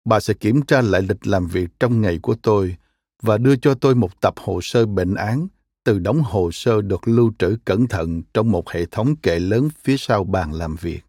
bà 0.05 0.19
sẽ 0.19 0.33
kiểm 0.33 0.61
tra 0.61 0.81
lại 0.81 1.01
lịch 1.01 1.27
làm 1.27 1.47
việc 1.47 1.69
trong 1.79 2.01
ngày 2.01 2.19
của 2.21 2.35
tôi 2.41 2.75
và 3.21 3.37
đưa 3.37 3.55
cho 3.55 3.73
tôi 3.73 3.95
một 3.95 4.21
tập 4.21 4.33
hồ 4.37 4.61
sơ 4.61 4.85
bệnh 4.85 5.15
án 5.15 5.47
từ 5.83 5.99
đóng 5.99 6.21
hồ 6.21 6.51
sơ 6.51 6.81
được 6.81 7.07
lưu 7.07 7.33
trữ 7.39 7.57
cẩn 7.65 7.87
thận 7.87 8.21
trong 8.33 8.51
một 8.51 8.69
hệ 8.69 8.85
thống 8.85 9.15
kệ 9.15 9.39
lớn 9.39 9.69
phía 9.83 9.97
sau 9.97 10.23
bàn 10.23 10.53
làm 10.53 10.75
việc. 10.75 11.01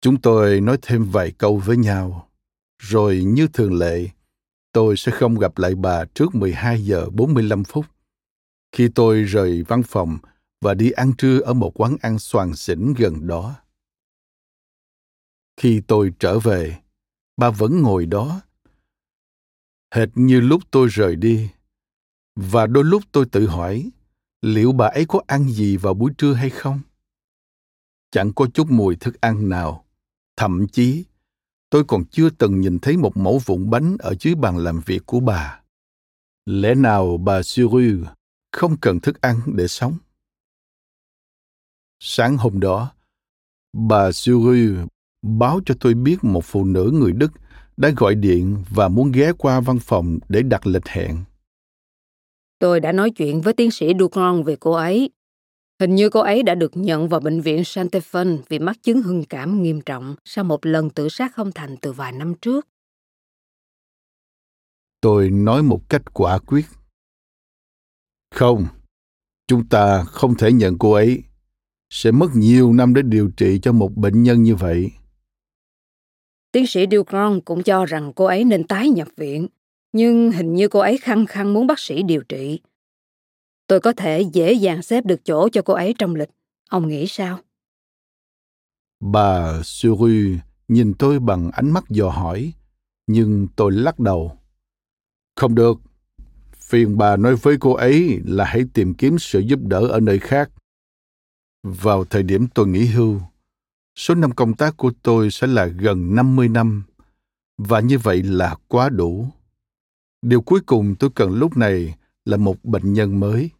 Chúng 0.00 0.20
tôi 0.20 0.60
nói 0.60 0.78
thêm 0.82 1.04
vài 1.04 1.30
câu 1.30 1.56
với 1.56 1.76
nhau, 1.76 2.28
rồi 2.78 3.22
như 3.24 3.48
thường 3.52 3.78
lệ, 3.78 4.08
tôi 4.72 4.96
sẽ 4.96 5.12
không 5.12 5.38
gặp 5.38 5.58
lại 5.58 5.74
bà 5.74 6.04
trước 6.04 6.34
12 6.34 6.84
giờ 6.84 7.06
45 7.12 7.64
phút. 7.64 7.86
Khi 8.72 8.88
tôi 8.94 9.22
rời 9.22 9.62
văn 9.68 9.82
phòng 9.82 10.18
và 10.62 10.74
đi 10.74 10.90
ăn 10.90 11.12
trưa 11.18 11.40
ở 11.40 11.54
một 11.54 11.72
quán 11.74 11.96
ăn 12.02 12.18
xoàn 12.18 12.54
xỉn 12.54 12.94
gần 12.94 13.26
đó. 13.26 13.54
Khi 15.56 15.82
tôi 15.88 16.12
trở 16.18 16.38
về, 16.38 16.80
bà 17.36 17.50
vẫn 17.50 17.82
ngồi 17.82 18.06
đó, 18.06 18.40
hệt 19.94 20.08
như 20.14 20.40
lúc 20.40 20.62
tôi 20.70 20.88
rời 20.88 21.16
đi. 21.16 21.50
Và 22.36 22.66
đôi 22.66 22.84
lúc 22.84 23.02
tôi 23.12 23.26
tự 23.32 23.46
hỏi, 23.46 23.90
liệu 24.42 24.72
bà 24.72 24.86
ấy 24.86 25.04
có 25.08 25.20
ăn 25.26 25.48
gì 25.48 25.76
vào 25.76 25.94
buổi 25.94 26.12
trưa 26.18 26.32
hay 26.32 26.50
không? 26.50 26.80
Chẳng 28.10 28.32
có 28.32 28.46
chút 28.54 28.66
mùi 28.70 28.96
thức 28.96 29.20
ăn 29.20 29.48
nào. 29.48 29.84
Thậm 30.36 30.66
chí, 30.68 31.04
tôi 31.70 31.84
còn 31.84 32.04
chưa 32.04 32.30
từng 32.30 32.60
nhìn 32.60 32.78
thấy 32.78 32.96
một 32.96 33.16
mẫu 33.16 33.38
vụn 33.44 33.70
bánh 33.70 33.96
ở 33.98 34.14
dưới 34.20 34.34
bàn 34.34 34.56
làm 34.56 34.80
việc 34.86 35.02
của 35.06 35.20
bà. 35.20 35.60
Lẽ 36.46 36.74
nào 36.74 37.16
bà 37.16 37.42
Suru 37.42 38.04
không 38.52 38.76
cần 38.80 39.00
thức 39.00 39.20
ăn 39.20 39.40
để 39.46 39.68
sống? 39.68 39.98
Sáng 42.04 42.36
hôm 42.36 42.60
đó, 42.60 42.92
bà 43.72 44.12
Suru 44.12 44.86
báo 45.22 45.60
cho 45.66 45.74
tôi 45.80 45.94
biết 45.94 46.16
một 46.22 46.44
phụ 46.44 46.64
nữ 46.64 46.90
người 46.94 47.12
Đức 47.12 47.32
đã 47.76 47.90
gọi 47.96 48.14
điện 48.14 48.64
và 48.70 48.88
muốn 48.88 49.12
ghé 49.12 49.32
qua 49.38 49.60
văn 49.60 49.78
phòng 49.78 50.18
để 50.28 50.42
đặt 50.42 50.66
lịch 50.66 50.86
hẹn. 50.86 51.24
Tôi 52.58 52.80
đã 52.80 52.92
nói 52.92 53.10
chuyện 53.10 53.40
với 53.40 53.54
tiến 53.54 53.70
sĩ 53.70 53.92
Dugron 53.98 54.42
về 54.42 54.56
cô 54.56 54.72
ấy. 54.72 55.10
Hình 55.80 55.94
như 55.94 56.08
cô 56.08 56.20
ấy 56.20 56.42
đã 56.42 56.54
được 56.54 56.76
nhận 56.76 57.08
vào 57.08 57.20
bệnh 57.20 57.40
viện 57.40 57.62
Santefan 57.62 58.38
vì 58.48 58.58
mắc 58.58 58.76
chứng 58.82 59.02
hưng 59.02 59.24
cảm 59.24 59.62
nghiêm 59.62 59.80
trọng 59.80 60.14
sau 60.24 60.44
một 60.44 60.66
lần 60.66 60.90
tự 60.90 61.08
sát 61.08 61.34
không 61.34 61.52
thành 61.52 61.76
từ 61.76 61.92
vài 61.92 62.12
năm 62.12 62.34
trước. 62.34 62.68
Tôi 65.00 65.30
nói 65.30 65.62
một 65.62 65.88
cách 65.88 66.02
quả 66.14 66.38
quyết. 66.38 66.66
Không, 68.34 68.66
chúng 69.46 69.68
ta 69.68 70.04
không 70.04 70.34
thể 70.34 70.52
nhận 70.52 70.78
cô 70.78 70.92
ấy 70.92 71.22
sẽ 71.92 72.10
mất 72.10 72.30
nhiều 72.34 72.72
năm 72.72 72.94
để 72.94 73.02
điều 73.02 73.30
trị 73.36 73.58
cho 73.62 73.72
một 73.72 73.96
bệnh 73.96 74.22
nhân 74.22 74.42
như 74.42 74.54
vậy. 74.54 74.90
Tiến 76.52 76.66
sĩ 76.66 76.86
Dugron 76.90 77.40
cũng 77.40 77.62
cho 77.62 77.86
rằng 77.86 78.12
cô 78.16 78.24
ấy 78.24 78.44
nên 78.44 78.64
tái 78.64 78.88
nhập 78.88 79.08
viện, 79.16 79.48
nhưng 79.92 80.32
hình 80.32 80.54
như 80.54 80.68
cô 80.68 80.80
ấy 80.80 80.98
khăng 80.98 81.26
khăng 81.26 81.54
muốn 81.54 81.66
bác 81.66 81.78
sĩ 81.78 82.02
điều 82.02 82.22
trị. 82.22 82.60
Tôi 83.66 83.80
có 83.80 83.92
thể 83.92 84.20
dễ 84.32 84.52
dàng 84.52 84.82
xếp 84.82 85.06
được 85.06 85.24
chỗ 85.24 85.48
cho 85.48 85.62
cô 85.62 85.74
ấy 85.74 85.94
trong 85.98 86.14
lịch. 86.14 86.30
Ông 86.68 86.88
nghĩ 86.88 87.06
sao? 87.06 87.38
Bà 89.00 89.60
Suru 89.62 90.08
nhìn 90.68 90.94
tôi 90.98 91.20
bằng 91.20 91.50
ánh 91.50 91.70
mắt 91.70 91.84
dò 91.88 92.08
hỏi, 92.08 92.52
nhưng 93.06 93.46
tôi 93.56 93.72
lắc 93.72 93.98
đầu. 93.98 94.38
Không 95.36 95.54
được. 95.54 95.78
Phiền 96.52 96.98
bà 96.98 97.16
nói 97.16 97.36
với 97.36 97.56
cô 97.60 97.72
ấy 97.72 98.20
là 98.24 98.44
hãy 98.44 98.62
tìm 98.74 98.94
kiếm 98.94 99.18
sự 99.18 99.38
giúp 99.38 99.60
đỡ 99.62 99.80
ở 99.86 100.00
nơi 100.00 100.18
khác. 100.18 100.50
Vào 101.62 102.04
thời 102.04 102.22
điểm 102.22 102.46
tôi 102.54 102.66
nghỉ 102.66 102.86
hưu, 102.86 103.20
số 103.96 104.14
năm 104.14 104.30
công 104.30 104.54
tác 104.54 104.76
của 104.76 104.92
tôi 105.02 105.30
sẽ 105.30 105.46
là 105.46 105.66
gần 105.66 106.14
50 106.14 106.48
năm, 106.48 106.82
và 107.58 107.80
như 107.80 107.98
vậy 107.98 108.22
là 108.22 108.56
quá 108.68 108.88
đủ. 108.88 109.26
Điều 110.22 110.42
cuối 110.42 110.60
cùng 110.66 110.94
tôi 110.98 111.10
cần 111.14 111.34
lúc 111.34 111.56
này 111.56 111.96
là 112.24 112.36
một 112.36 112.64
bệnh 112.64 112.92
nhân 112.92 113.20
mới. 113.20 113.50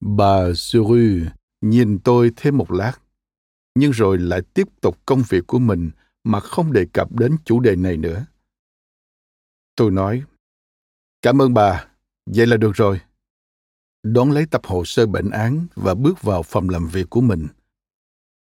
Bà 0.00 0.52
Suru 0.54 1.26
nhìn 1.60 1.98
tôi 1.98 2.32
thêm 2.36 2.56
một 2.56 2.72
lát, 2.72 2.92
nhưng 3.74 3.90
rồi 3.90 4.18
lại 4.18 4.40
tiếp 4.54 4.68
tục 4.80 4.98
công 5.06 5.22
việc 5.28 5.46
của 5.46 5.58
mình 5.58 5.90
mà 6.24 6.40
không 6.40 6.72
đề 6.72 6.86
cập 6.92 7.12
đến 7.12 7.36
chủ 7.44 7.60
đề 7.60 7.76
này 7.76 7.96
nữa. 7.96 8.26
Tôi 9.76 9.90
nói, 9.90 10.22
cảm 11.22 11.42
ơn 11.42 11.54
bà, 11.54 11.86
vậy 12.26 12.46
là 12.46 12.56
được 12.56 12.72
rồi 12.74 13.00
đón 14.12 14.30
lấy 14.30 14.46
tập 14.46 14.60
hồ 14.64 14.84
sơ 14.84 15.06
bệnh 15.06 15.30
án 15.30 15.66
và 15.74 15.94
bước 15.94 16.22
vào 16.22 16.42
phòng 16.42 16.68
làm 16.68 16.88
việc 16.88 17.10
của 17.10 17.20
mình. 17.20 17.46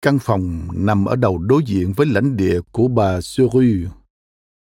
Căn 0.02 0.18
phòng 0.18 0.68
nằm 0.72 1.04
ở 1.04 1.16
đầu 1.16 1.38
đối 1.38 1.62
diện 1.66 1.92
với 1.92 2.06
lãnh 2.06 2.36
địa 2.36 2.60
của 2.72 2.88
bà 2.88 3.20
Suru. 3.20 3.88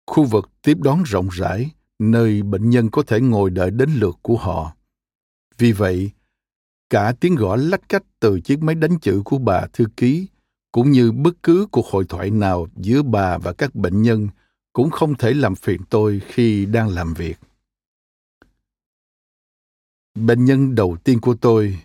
Khu 0.06 0.24
vực 0.24 0.50
tiếp 0.62 0.78
đón 0.80 1.02
rộng 1.06 1.28
rãi, 1.32 1.70
nơi 1.98 2.42
bệnh 2.42 2.70
nhân 2.70 2.90
có 2.90 3.02
thể 3.02 3.20
ngồi 3.20 3.50
đợi 3.50 3.70
đến 3.70 3.90
lượt 3.90 4.18
của 4.22 4.36
họ. 4.36 4.72
Vì 5.58 5.72
vậy, 5.72 6.10
cả 6.90 7.12
tiếng 7.20 7.34
gõ 7.34 7.56
lách 7.56 7.88
cách 7.88 8.02
từ 8.20 8.40
chiếc 8.40 8.62
máy 8.62 8.74
đánh 8.74 8.98
chữ 8.98 9.22
của 9.24 9.38
bà 9.38 9.66
thư 9.72 9.84
ký, 9.96 10.26
cũng 10.72 10.90
như 10.90 11.12
bất 11.12 11.42
cứ 11.42 11.66
cuộc 11.70 11.86
hội 11.86 12.04
thoại 12.08 12.30
nào 12.30 12.66
giữa 12.76 13.02
bà 13.02 13.38
và 13.38 13.52
các 13.52 13.74
bệnh 13.74 14.02
nhân 14.02 14.28
cũng 14.72 14.90
không 14.90 15.14
thể 15.14 15.34
làm 15.34 15.54
phiền 15.54 15.80
tôi 15.90 16.20
khi 16.26 16.66
đang 16.66 16.88
làm 16.88 17.14
việc. 17.14 17.38
Bệnh 20.26 20.44
nhân 20.44 20.74
đầu 20.74 20.96
tiên 21.04 21.20
của 21.20 21.34
tôi, 21.40 21.82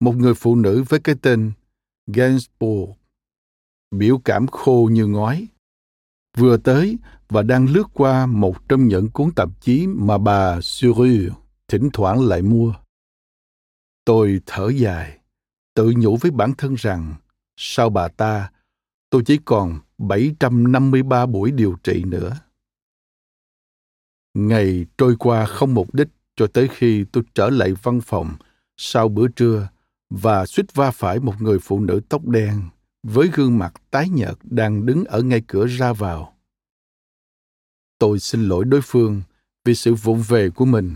một 0.00 0.16
người 0.16 0.34
phụ 0.34 0.54
nữ 0.54 0.84
với 0.88 1.00
cái 1.00 1.14
tên 1.22 1.52
Gainsbourg, 2.06 2.90
biểu 3.90 4.18
cảm 4.24 4.46
khô 4.46 4.88
như 4.92 5.06
ngói, 5.06 5.46
vừa 6.36 6.56
tới 6.56 6.98
và 7.28 7.42
đang 7.42 7.66
lướt 7.68 7.86
qua 7.94 8.26
một 8.26 8.68
trong 8.68 8.88
những 8.88 9.10
cuốn 9.10 9.30
tạp 9.36 9.48
chí 9.60 9.86
mà 9.86 10.18
bà 10.18 10.60
Suru 10.60 11.34
thỉnh 11.68 11.90
thoảng 11.92 12.20
lại 12.20 12.42
mua. 12.42 12.74
Tôi 14.04 14.40
thở 14.46 14.68
dài, 14.68 15.18
tự 15.74 15.92
nhủ 15.96 16.16
với 16.16 16.30
bản 16.30 16.52
thân 16.58 16.74
rằng 16.74 17.14
sau 17.56 17.90
bà 17.90 18.08
ta, 18.08 18.50
tôi 19.10 19.22
chỉ 19.26 19.38
còn 19.44 19.80
753 19.98 21.26
buổi 21.26 21.50
điều 21.50 21.76
trị 21.82 22.04
nữa. 22.04 22.36
Ngày 24.34 24.86
trôi 24.98 25.16
qua 25.18 25.46
không 25.46 25.74
mục 25.74 25.94
đích 25.94 26.08
cho 26.36 26.46
tới 26.46 26.68
khi 26.68 27.04
tôi 27.12 27.24
trở 27.34 27.50
lại 27.50 27.72
văn 27.82 28.00
phòng 28.00 28.36
sau 28.76 29.08
bữa 29.08 29.28
trưa 29.28 29.68
và 30.10 30.46
suýt 30.46 30.74
va 30.74 30.90
phải 30.90 31.20
một 31.20 31.34
người 31.40 31.58
phụ 31.58 31.80
nữ 31.80 32.00
tóc 32.08 32.26
đen 32.26 32.62
với 33.02 33.30
gương 33.34 33.58
mặt 33.58 33.74
tái 33.90 34.08
nhợt 34.08 34.34
đang 34.42 34.86
đứng 34.86 35.04
ở 35.04 35.22
ngay 35.22 35.42
cửa 35.46 35.66
ra 35.66 35.92
vào. 35.92 36.36
Tôi 37.98 38.18
xin 38.18 38.48
lỗi 38.48 38.64
đối 38.64 38.80
phương 38.84 39.22
vì 39.64 39.74
sự 39.74 39.94
vụng 39.94 40.22
về 40.28 40.50
của 40.50 40.64
mình. 40.64 40.94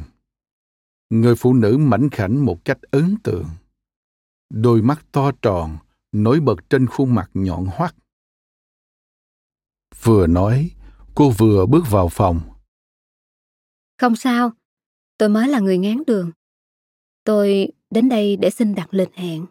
Người 1.11 1.35
phụ 1.37 1.55
nữ 1.55 1.77
mảnh 1.79 2.11
khảnh 2.11 2.45
một 2.45 2.65
cách 2.65 2.79
ấn 2.91 3.17
tượng. 3.23 3.47
Đôi 4.51 4.83
mắt 4.83 5.05
to 5.13 5.33
tròn, 5.43 5.79
nổi 6.13 6.41
bật 6.41 6.71
trên 6.71 6.87
khuôn 6.87 7.15
mặt 7.15 7.31
nhọn 7.35 7.67
hoắt. 7.67 7.95
Vừa 10.03 10.27
nói, 10.27 10.71
cô 11.15 11.31
vừa 11.31 11.67
bước 11.67 11.85
vào 11.91 12.09
phòng. 12.09 12.41
Không 13.99 14.17
sao, 14.17 14.53
tôi 15.21 15.29
mới 15.29 15.49
là 15.49 15.61
người 15.61 15.79
ngán 15.79 16.03
đường. 16.07 16.31
Tôi 17.25 17.69
đến 17.91 18.09
đây 18.09 18.37
để 18.37 18.51
xin 18.51 18.75
đặt 18.75 18.95
lịch 18.95 19.15
hẹn. 19.15 19.47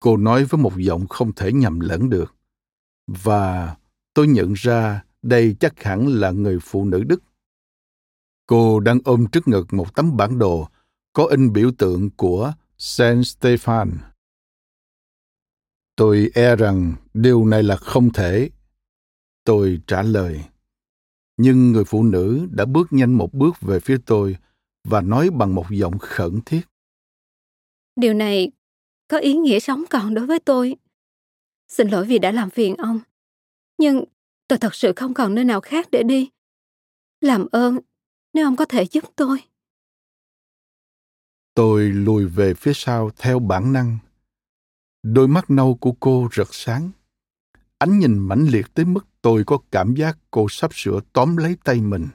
Cô 0.00 0.16
nói 0.16 0.44
với 0.44 0.60
một 0.60 0.72
giọng 0.76 1.06
không 1.06 1.32
thể 1.32 1.52
nhầm 1.52 1.80
lẫn 1.80 2.10
được. 2.10 2.34
Và 3.06 3.76
tôi 4.14 4.28
nhận 4.28 4.52
ra 4.52 5.04
đây 5.22 5.56
chắc 5.60 5.82
hẳn 5.82 6.06
là 6.08 6.30
người 6.30 6.58
phụ 6.62 6.84
nữ 6.84 7.04
Đức. 7.04 7.22
Cô 8.46 8.80
đang 8.80 8.98
ôm 9.04 9.26
trước 9.32 9.48
ngực 9.48 9.72
một 9.72 9.94
tấm 9.94 10.16
bản 10.16 10.38
đồ 10.38 10.68
có 11.12 11.24
in 11.24 11.52
biểu 11.52 11.70
tượng 11.78 12.10
của 12.10 12.52
Saint 12.78 13.22
stefan 13.22 13.90
Tôi 15.96 16.30
e 16.34 16.56
rằng 16.56 16.94
điều 17.14 17.44
này 17.44 17.62
là 17.62 17.76
không 17.76 18.12
thể. 18.12 18.50
Tôi 19.44 19.80
trả 19.86 20.02
lời. 20.02 20.44
Nhưng 21.38 21.72
người 21.72 21.84
phụ 21.84 22.02
nữ 22.02 22.48
đã 22.50 22.64
bước 22.64 22.92
nhanh 22.92 23.12
một 23.12 23.34
bước 23.34 23.60
về 23.60 23.80
phía 23.80 23.96
tôi 24.06 24.36
và 24.84 25.00
nói 25.00 25.30
bằng 25.30 25.54
một 25.54 25.66
giọng 25.70 25.98
khẩn 25.98 26.40
thiết. 26.46 26.60
Điều 27.96 28.14
này 28.14 28.50
có 29.08 29.18
ý 29.18 29.34
nghĩa 29.34 29.60
sống 29.60 29.84
còn 29.90 30.14
đối 30.14 30.26
với 30.26 30.38
tôi. 30.38 30.76
Xin 31.68 31.88
lỗi 31.88 32.06
vì 32.06 32.18
đã 32.18 32.32
làm 32.32 32.50
phiền 32.50 32.76
ông. 32.76 33.00
Nhưng 33.78 34.04
tôi 34.48 34.58
thật 34.58 34.74
sự 34.74 34.92
không 34.96 35.14
còn 35.14 35.34
nơi 35.34 35.44
nào 35.44 35.60
khác 35.60 35.88
để 35.90 36.02
đi. 36.02 36.30
Làm 37.20 37.46
ơn, 37.52 37.78
nếu 38.34 38.46
ông 38.46 38.56
có 38.56 38.64
thể 38.64 38.86
giúp 38.86 39.04
tôi. 39.16 39.42
Tôi 41.54 41.82
lùi 41.82 42.26
về 42.26 42.54
phía 42.54 42.72
sau 42.74 43.10
theo 43.16 43.38
bản 43.38 43.72
năng. 43.72 43.98
Đôi 45.02 45.28
mắt 45.28 45.50
nâu 45.50 45.78
của 45.80 45.92
cô 46.00 46.28
rực 46.32 46.54
sáng. 46.54 46.90
Ánh 47.78 47.98
nhìn 47.98 48.18
mãnh 48.18 48.46
liệt 48.50 48.74
tới 48.74 48.84
mức 48.84 49.07
tôi 49.22 49.44
có 49.44 49.58
cảm 49.70 49.94
giác 49.94 50.18
cô 50.30 50.46
sắp 50.50 50.70
sửa 50.74 51.00
tóm 51.12 51.36
lấy 51.36 51.56
tay 51.64 51.80
mình. 51.80 52.06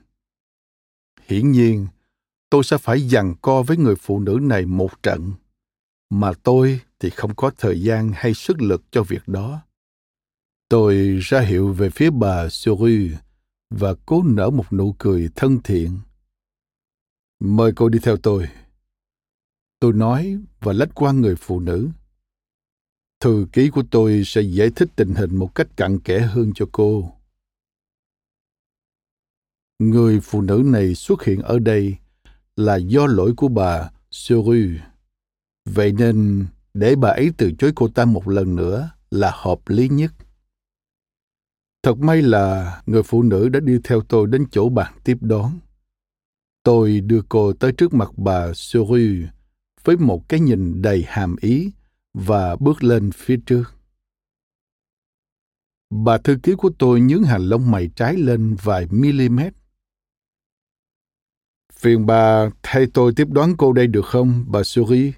Hiển 1.28 1.52
nhiên, 1.52 1.88
tôi 2.50 2.64
sẽ 2.64 2.78
phải 2.78 3.00
giằng 3.00 3.36
co 3.42 3.64
với 3.64 3.78
người 3.78 3.96
phụ 3.96 4.20
nữ 4.20 4.40
này 4.42 4.66
một 4.66 5.04
trận. 5.04 5.32
Mà 6.10 6.34
tôi 6.44 6.80
thì 7.00 7.10
không 7.10 7.36
có 7.36 7.52
thời 7.58 7.82
gian 7.82 8.12
hay 8.16 8.34
sức 8.34 8.62
lực 8.62 8.84
cho 8.92 9.04
việc 9.04 9.28
đó. 9.28 9.62
Tôi 10.70 11.20
ra 11.22 11.40
hiệu 11.40 11.74
về 11.74 11.90
phía 11.90 12.10
bà 12.10 12.50
Suri 12.50 13.12
và 13.70 13.94
cố 14.06 14.24
nở 14.26 14.50
một 14.50 14.74
nụ 14.74 14.96
cười 15.00 15.30
thân 15.36 15.60
thiện. 15.64 16.00
Mời 17.40 17.72
cô 17.76 17.90
đi 17.90 18.00
theo 18.00 18.18
tôi. 18.18 18.48
Tôi 19.80 19.94
nói 19.94 20.38
và 20.60 20.74
lách 20.74 20.90
qua 20.96 21.12
người 21.12 21.36
phụ 21.36 21.60
nữ. 21.60 21.90
Thư 23.24 23.48
ký 23.54 23.70
của 23.70 23.84
tôi 23.92 24.22
sẽ 24.26 24.42
giải 24.42 24.70
thích 24.76 24.90
tình 24.96 25.14
hình 25.14 25.36
một 25.36 25.56
cách 25.56 25.68
cặn 25.78 26.00
kẽ 26.00 26.20
hơn 26.20 26.52
cho 26.56 26.66
cô. 26.72 27.12
Người 29.80 30.20
phụ 30.20 30.42
nữ 30.42 30.62
này 30.66 30.96
xuất 30.96 31.24
hiện 31.24 31.42
ở 31.42 31.60
đây 31.60 31.96
là 32.56 32.76
do 32.76 33.08
lỗi 33.08 33.34
của 33.38 33.48
bà 33.48 33.90
Suru. 34.12 34.56
Vậy 35.66 35.92
nên, 35.92 36.46
để 36.74 36.96
bà 36.96 37.10
ấy 37.10 37.32
từ 37.38 37.52
chối 37.60 37.72
cô 37.76 37.88
ta 37.88 38.06
một 38.06 38.28
lần 38.28 38.56
nữa 38.56 38.90
là 39.12 39.32
hợp 39.36 39.60
lý 39.68 39.90
nhất. 39.90 40.14
Thật 41.84 41.98
may 41.98 42.22
là 42.22 42.82
người 42.86 43.04
phụ 43.04 43.24
nữ 43.24 43.50
đã 43.50 43.60
đi 43.60 43.78
theo 43.84 44.02
tôi 44.02 44.28
đến 44.28 44.46
chỗ 44.52 44.70
bàn 44.70 44.94
tiếp 45.04 45.18
đón. 45.22 45.60
Tôi 46.64 47.00
đưa 47.00 47.22
cô 47.30 47.54
tới 47.54 47.72
trước 47.72 47.94
mặt 47.94 48.12
bà 48.18 48.54
Suru 48.54 49.28
với 49.84 49.98
một 49.98 50.30
cái 50.30 50.40
nhìn 50.40 50.82
đầy 50.82 51.04
hàm 51.08 51.36
ý 51.42 51.72
và 52.14 52.56
bước 52.56 52.84
lên 52.84 53.12
phía 53.12 53.38
trước. 53.46 53.64
Bà 55.90 56.18
thư 56.18 56.38
ký 56.44 56.54
của 56.58 56.72
tôi 56.80 57.02
nhướng 57.02 57.24
hàng 57.24 57.42
lông 57.42 57.72
mày 57.72 57.90
trái 57.96 58.18
lên 58.18 58.56
vài 58.64 58.88
mm. 58.92 59.40
Phiền 61.74 62.06
bà 62.06 62.50
thay 62.64 62.86
tôi 62.94 63.14
tiếp 63.16 63.28
đoán 63.30 63.56
cô 63.58 63.74
đây 63.74 63.88
được 63.88 64.06
không, 64.06 64.46
bà 64.48 64.64
Suri? 64.64 65.14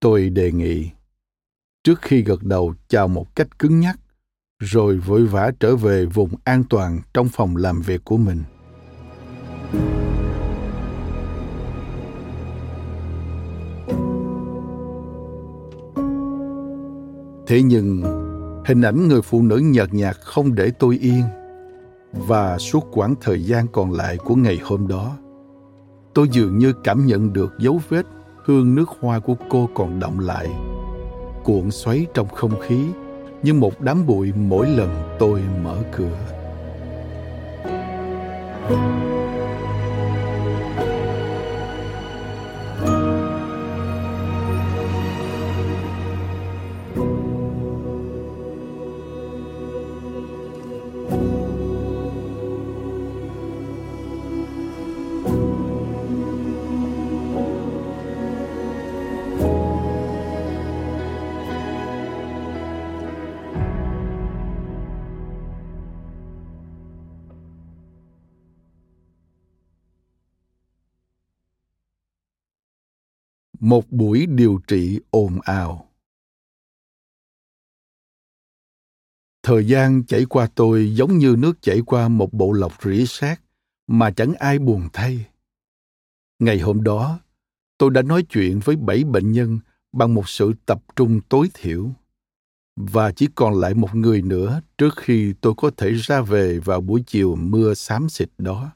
Tôi 0.00 0.30
đề 0.30 0.52
nghị. 0.52 0.90
Trước 1.84 2.02
khi 2.02 2.22
gật 2.22 2.42
đầu 2.42 2.74
chào 2.88 3.08
một 3.08 3.36
cách 3.36 3.58
cứng 3.58 3.80
nhắc, 3.80 3.98
rồi 4.58 4.98
vội 4.98 5.26
vã 5.26 5.50
trở 5.60 5.76
về 5.76 6.06
vùng 6.06 6.30
an 6.44 6.64
toàn 6.70 7.00
trong 7.14 7.28
phòng 7.28 7.56
làm 7.56 7.82
việc 7.82 8.00
của 8.04 8.16
mình. 8.16 8.42
Thế 17.46 17.62
nhưng, 17.62 18.02
hình 18.66 18.82
ảnh 18.82 19.08
người 19.08 19.22
phụ 19.22 19.42
nữ 19.42 19.56
nhợt 19.64 19.94
nhạt 19.94 20.16
không 20.20 20.54
để 20.54 20.70
tôi 20.78 20.98
yên. 21.02 21.22
Và 22.12 22.58
suốt 22.58 22.88
quãng 22.92 23.14
thời 23.20 23.44
gian 23.44 23.66
còn 23.72 23.92
lại 23.92 24.16
của 24.16 24.34
ngày 24.34 24.60
hôm 24.64 24.88
đó, 24.88 25.16
tôi 26.14 26.28
dường 26.28 26.58
như 26.58 26.72
cảm 26.84 27.06
nhận 27.06 27.32
được 27.32 27.52
dấu 27.58 27.80
vết 27.88 28.06
hương 28.44 28.74
nước 28.74 28.88
hoa 29.00 29.18
của 29.18 29.34
cô 29.50 29.68
còn 29.74 30.00
động 30.00 30.18
lại, 30.18 30.48
cuộn 31.44 31.70
xoáy 31.70 32.06
trong 32.14 32.28
không 32.28 32.60
khí 32.60 32.84
như 33.42 33.54
một 33.54 33.80
đám 33.80 34.06
bụi 34.06 34.32
mỗi 34.36 34.68
lần 34.68 35.16
tôi 35.18 35.40
mở 35.62 35.76
cửa. 35.96 36.41
Thời 79.52 79.66
gian 79.66 80.04
chảy 80.04 80.24
qua 80.24 80.48
tôi 80.54 80.94
giống 80.94 81.18
như 81.18 81.36
nước 81.38 81.62
chảy 81.62 81.80
qua 81.86 82.08
một 82.08 82.32
bộ 82.32 82.52
lọc 82.52 82.72
rỉ 82.82 83.06
sét 83.06 83.40
mà 83.86 84.10
chẳng 84.10 84.34
ai 84.34 84.58
buồn 84.58 84.88
thay 84.92 85.26
ngày 86.38 86.58
hôm 86.58 86.82
đó, 86.82 87.20
tôi 87.78 87.90
đã 87.90 88.02
nói 88.02 88.22
chuyện 88.22 88.60
với 88.64 88.76
bảy 88.76 89.04
bệnh 89.04 89.32
nhân 89.32 89.58
bằng 89.92 90.14
một 90.14 90.28
sự 90.28 90.52
tập 90.66 90.82
trung 90.96 91.20
tối 91.28 91.48
thiểu 91.54 91.90
và 92.76 93.12
chỉ 93.12 93.28
còn 93.34 93.60
lại 93.60 93.74
một 93.74 93.94
người 93.94 94.22
nữa 94.22 94.60
trước 94.78 94.96
khi 94.96 95.34
tôi 95.40 95.54
có 95.56 95.70
thể 95.76 95.92
ra 95.92 96.20
về 96.20 96.58
vào 96.58 96.80
buổi 96.80 97.02
chiều 97.06 97.36
mưa 97.36 97.74
xám 97.74 98.08
xịt 98.08 98.30
đó 98.38 98.70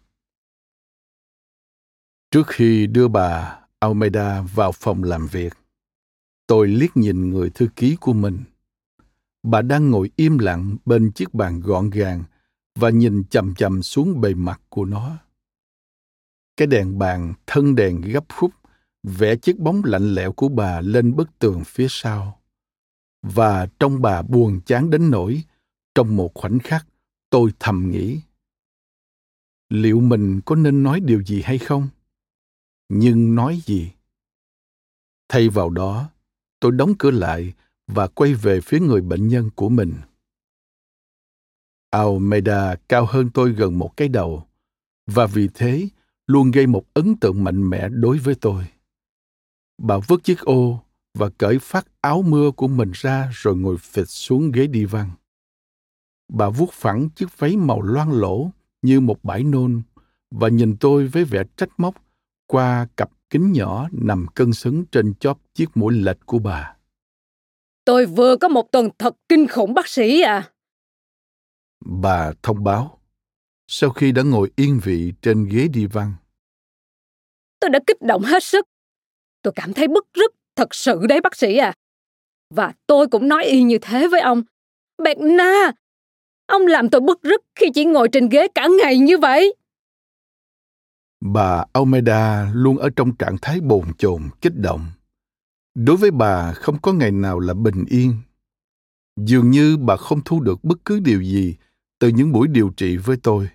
trước 2.30 2.46
khi 2.46 2.86
đưa 2.86 3.08
bà 3.08 3.60
Almeida 3.80 4.42
vào 4.54 4.72
phòng 4.72 5.02
làm 5.02 5.26
việc. 5.26 5.52
Tôi 6.46 6.68
liếc 6.68 6.96
nhìn 6.96 7.30
người 7.30 7.50
thư 7.50 7.68
ký 7.76 7.96
của 8.00 8.12
mình. 8.12 8.44
Bà 9.46 9.62
đang 9.62 9.90
ngồi 9.90 10.11
im 10.16 10.38
lặng 10.38 10.76
bên 10.85 11.12
chiếc 11.12 11.35
bàn 11.35 11.61
gọn 11.61 11.90
gàng 11.90 12.24
và 12.74 12.90
nhìn 12.90 13.24
chầm 13.24 13.54
chầm 13.54 13.82
xuống 13.82 14.20
bề 14.20 14.35
mặt 14.35 14.61
của 14.68 14.85
nó. 14.85 15.16
Cái 16.56 16.66
đèn 16.66 16.98
bàn 16.98 17.35
thân 17.46 17.74
đèn 17.74 18.00
gấp 18.00 18.24
khúc 18.35 18.50
vẽ 19.02 19.37
chiếc 19.37 19.59
bóng 19.59 19.82
lạnh 19.85 20.14
lẽo 20.14 20.32
của 20.32 20.48
bà 20.48 20.80
lên 20.80 21.16
bức 21.16 21.28
tường 21.38 21.62
phía 21.66 21.87
sau. 21.90 22.40
Và 23.22 23.66
trong 23.80 24.02
bà 24.02 24.22
buồn 24.22 24.61
chán 24.66 24.90
đến 24.90 25.11
nỗi, 25.11 25.42
trong 25.94 26.16
một 26.16 26.35
khoảnh 26.35 26.59
khắc, 26.59 26.87
tôi 27.30 27.52
thầm 27.59 27.90
nghĩ. 27.90 28.20
Liệu 29.68 30.00
mình 30.00 30.40
có 30.44 30.54
nên 30.56 30.82
nói 30.82 31.00
điều 31.00 31.22
gì 31.22 31.42
hay 31.42 31.59
không? 31.59 31.88
nhưng 32.88 33.35
nói 33.35 33.61
gì 33.64 33.92
thay 35.28 35.48
vào 35.48 35.70
đó 35.70 36.11
tôi 36.61 36.72
đóng 36.72 36.94
cửa 36.98 37.11
lại 37.11 37.52
và 37.87 38.07
quay 38.07 38.35
về 38.35 38.61
phía 38.61 38.81
người 38.81 39.01
bệnh 39.01 39.29
nhân 39.29 39.51
của 39.55 39.68
mình. 39.68 39.94
Almeida 41.90 42.77
cao 42.88 43.07
hơn 43.09 43.31
tôi 43.35 43.53
gần 43.53 43.79
một 43.79 43.96
cái 43.96 44.09
đầu, 44.09 44.46
và 45.07 45.27
vì 45.27 45.49
thế 45.55 45.88
luôn 46.27 46.51
gây 46.51 46.66
một 46.66 46.85
ấn 46.94 47.16
tượng 47.16 47.44
mạnh 47.44 47.70
mẽ 47.70 47.88
đối 47.88 48.18
với 48.18 48.35
tôi. 48.35 48.64
Bà 49.79 49.99
vứt 49.99 50.25
chiếc 50.25 50.40
ô 50.40 50.81
và 51.14 51.29
cởi 51.38 51.59
phát 51.59 51.87
áo 52.01 52.22
mưa 52.22 52.51
của 52.51 52.68
mình 52.68 52.90
ra 52.94 53.31
rồi 53.33 53.57
ngồi 53.57 53.77
phịch 53.79 54.09
xuống 54.09 54.53
ghế 54.53 54.66
đi 54.66 54.85
văn 54.85 55.11
bà 56.29 56.49
vuốt 56.49 56.72
phẳng 56.72 57.09
chiếc 57.09 57.38
váy 57.38 57.57
màu 57.57 57.83
loang 57.83 58.12
lỗ 58.12 58.51
như 58.83 59.01
một 59.01 59.25
bãi 59.25 59.44
nôn 59.44 59.83
và 60.31 60.49
nhìn 60.49 60.77
tôi 60.77 61.07
với 61.07 61.25
vẻ 61.25 61.42
trách 61.57 61.68
móc 61.79 61.94
qua 62.46 62.88
cặp 62.96 63.11
kính 63.31 63.53
nhỏ 63.53 63.88
nằm 63.92 64.27
cân 64.35 64.53
xứng 64.53 64.85
trên 64.85 65.14
chóp 65.14 65.38
chiếc 65.55 65.77
mũi 65.77 65.94
lệch 65.94 66.27
của 66.27 66.38
bà. 66.38 66.75
Tôi 67.87 68.07
vừa 68.07 68.37
có 68.37 68.49
một 68.49 68.72
tuần 68.72 68.88
thật 68.99 69.16
kinh 69.29 69.49
khủng 69.49 69.75
bác 69.75 69.88
sĩ 69.88 70.20
à. 70.20 70.51
Bà 71.85 72.33
thông 72.42 72.64
báo, 72.64 73.01
sau 73.66 73.90
khi 73.90 74.12
đã 74.12 74.22
ngồi 74.22 74.51
yên 74.57 74.81
vị 74.85 75.12
trên 75.22 75.49
ghế 75.53 75.68
đi 75.68 75.87
văn. 75.87 76.14
Tôi 77.61 77.70
đã 77.70 77.79
kích 77.87 78.03
động 78.03 78.22
hết 78.22 78.42
sức. 78.42 78.66
Tôi 79.42 79.53
cảm 79.57 79.72
thấy 79.72 79.88
bức 79.88 80.07
rứt 80.14 80.33
thật 80.57 80.75
sự 80.75 81.07
đấy 81.09 81.20
bác 81.20 81.37
sĩ 81.37 81.57
à. 81.57 81.72
Và 82.55 82.72
tôi 82.87 83.07
cũng 83.09 83.29
nói 83.29 83.44
y 83.44 83.62
như 83.62 83.79
thế 83.83 84.09
với 84.09 84.20
ông. 84.20 84.42
Bẹt 85.03 85.18
na, 85.18 85.72
ông 86.46 86.62
làm 86.62 86.88
tôi 86.90 87.01
bức 87.01 87.22
rứt 87.22 87.40
khi 87.55 87.66
chỉ 87.75 87.85
ngồi 87.85 88.09
trên 88.12 88.29
ghế 88.29 88.49
cả 88.55 88.68
ngày 88.81 88.99
như 88.99 89.18
vậy. 89.18 89.55
Bà 91.20 91.64
Almeida 91.72 92.51
luôn 92.55 92.79
ở 92.79 92.90
trong 92.96 93.16
trạng 93.16 93.37
thái 93.42 93.61
bồn 93.61 93.85
chồn, 93.99 94.22
kích 94.40 94.57
động. 94.57 94.87
Đối 95.76 95.96
với 95.96 96.10
bà 96.10 96.52
không 96.52 96.80
có 96.80 96.92
ngày 96.92 97.10
nào 97.10 97.40
là 97.40 97.54
bình 97.54 97.84
yên. 97.88 98.14
Dường 99.16 99.50
như 99.50 99.76
bà 99.76 99.96
không 99.96 100.20
thu 100.24 100.40
được 100.40 100.64
bất 100.64 100.84
cứ 100.84 101.00
điều 101.00 101.22
gì 101.22 101.56
từ 101.98 102.08
những 102.08 102.32
buổi 102.32 102.48
điều 102.48 102.70
trị 102.76 102.96
với 102.96 103.16
tôi. 103.22 103.48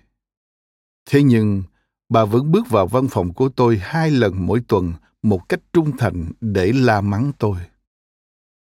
Thế 1.10 1.22
nhưng, 1.22 1.62
bà 2.08 2.24
vẫn 2.24 2.52
bước 2.52 2.68
vào 2.70 2.86
văn 2.86 3.08
phòng 3.10 3.34
của 3.34 3.48
tôi 3.48 3.78
hai 3.82 4.10
lần 4.10 4.46
mỗi 4.46 4.60
tuần 4.68 4.92
một 5.22 5.48
cách 5.48 5.60
trung 5.72 5.96
thành 5.96 6.32
để 6.40 6.72
la 6.72 7.00
mắng 7.00 7.32
tôi. 7.38 7.56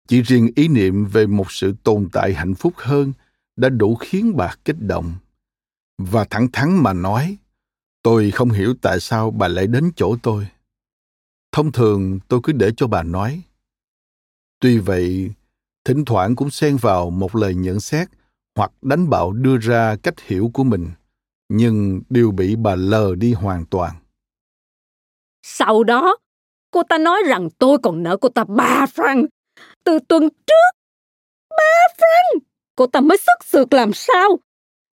Chỉ 0.07 0.21
riêng 0.21 0.49
ý 0.55 0.67
niệm 0.67 1.05
về 1.05 1.27
một 1.27 1.51
sự 1.51 1.75
tồn 1.83 2.09
tại 2.11 2.33
hạnh 2.33 2.55
phúc 2.55 2.73
hơn 2.77 3.13
đã 3.55 3.69
đủ 3.69 3.95
khiến 3.95 4.37
bà 4.37 4.55
kích 4.65 4.79
động. 4.79 5.13
Và 5.97 6.25
thẳng 6.29 6.47
thắn 6.53 6.83
mà 6.83 6.93
nói, 6.93 7.37
tôi 8.03 8.31
không 8.31 8.49
hiểu 8.49 8.73
tại 8.81 8.99
sao 8.99 9.31
bà 9.31 9.47
lại 9.47 9.67
đến 9.67 9.91
chỗ 9.95 10.15
tôi. 10.21 10.47
Thông 11.51 11.71
thường 11.71 12.19
tôi 12.27 12.39
cứ 12.43 12.53
để 12.53 12.71
cho 12.77 12.87
bà 12.87 13.03
nói. 13.03 13.41
Tuy 14.59 14.77
vậy, 14.77 15.31
thỉnh 15.85 16.05
thoảng 16.05 16.35
cũng 16.35 16.49
xen 16.49 16.77
vào 16.77 17.09
một 17.09 17.35
lời 17.35 17.55
nhận 17.55 17.79
xét 17.79 18.07
hoặc 18.55 18.71
đánh 18.81 19.09
bạo 19.09 19.31
đưa 19.31 19.57
ra 19.57 19.95
cách 20.03 20.21
hiểu 20.21 20.51
của 20.53 20.63
mình, 20.63 20.91
nhưng 21.49 22.01
đều 22.09 22.31
bị 22.31 22.55
bà 22.55 22.75
lờ 22.75 23.15
đi 23.15 23.33
hoàn 23.33 23.65
toàn. 23.65 23.95
Sau 25.43 25.83
đó, 25.83 26.17
cô 26.71 26.83
ta 26.89 26.97
nói 26.97 27.23
rằng 27.27 27.49
tôi 27.57 27.77
còn 27.83 28.03
nợ 28.03 28.17
cô 28.21 28.29
ta 28.29 28.43
ba 28.43 28.85
franc 28.95 29.27
từ 29.83 29.99
tuần 30.07 30.29
trước. 30.47 30.77
Ba 31.49 31.93
franc! 31.97 32.39
Cô 32.75 32.87
ta 32.87 33.01
mới 33.01 33.17
sức 33.17 33.45
sượt 33.45 33.73
làm 33.73 33.93
sao? 33.93 34.39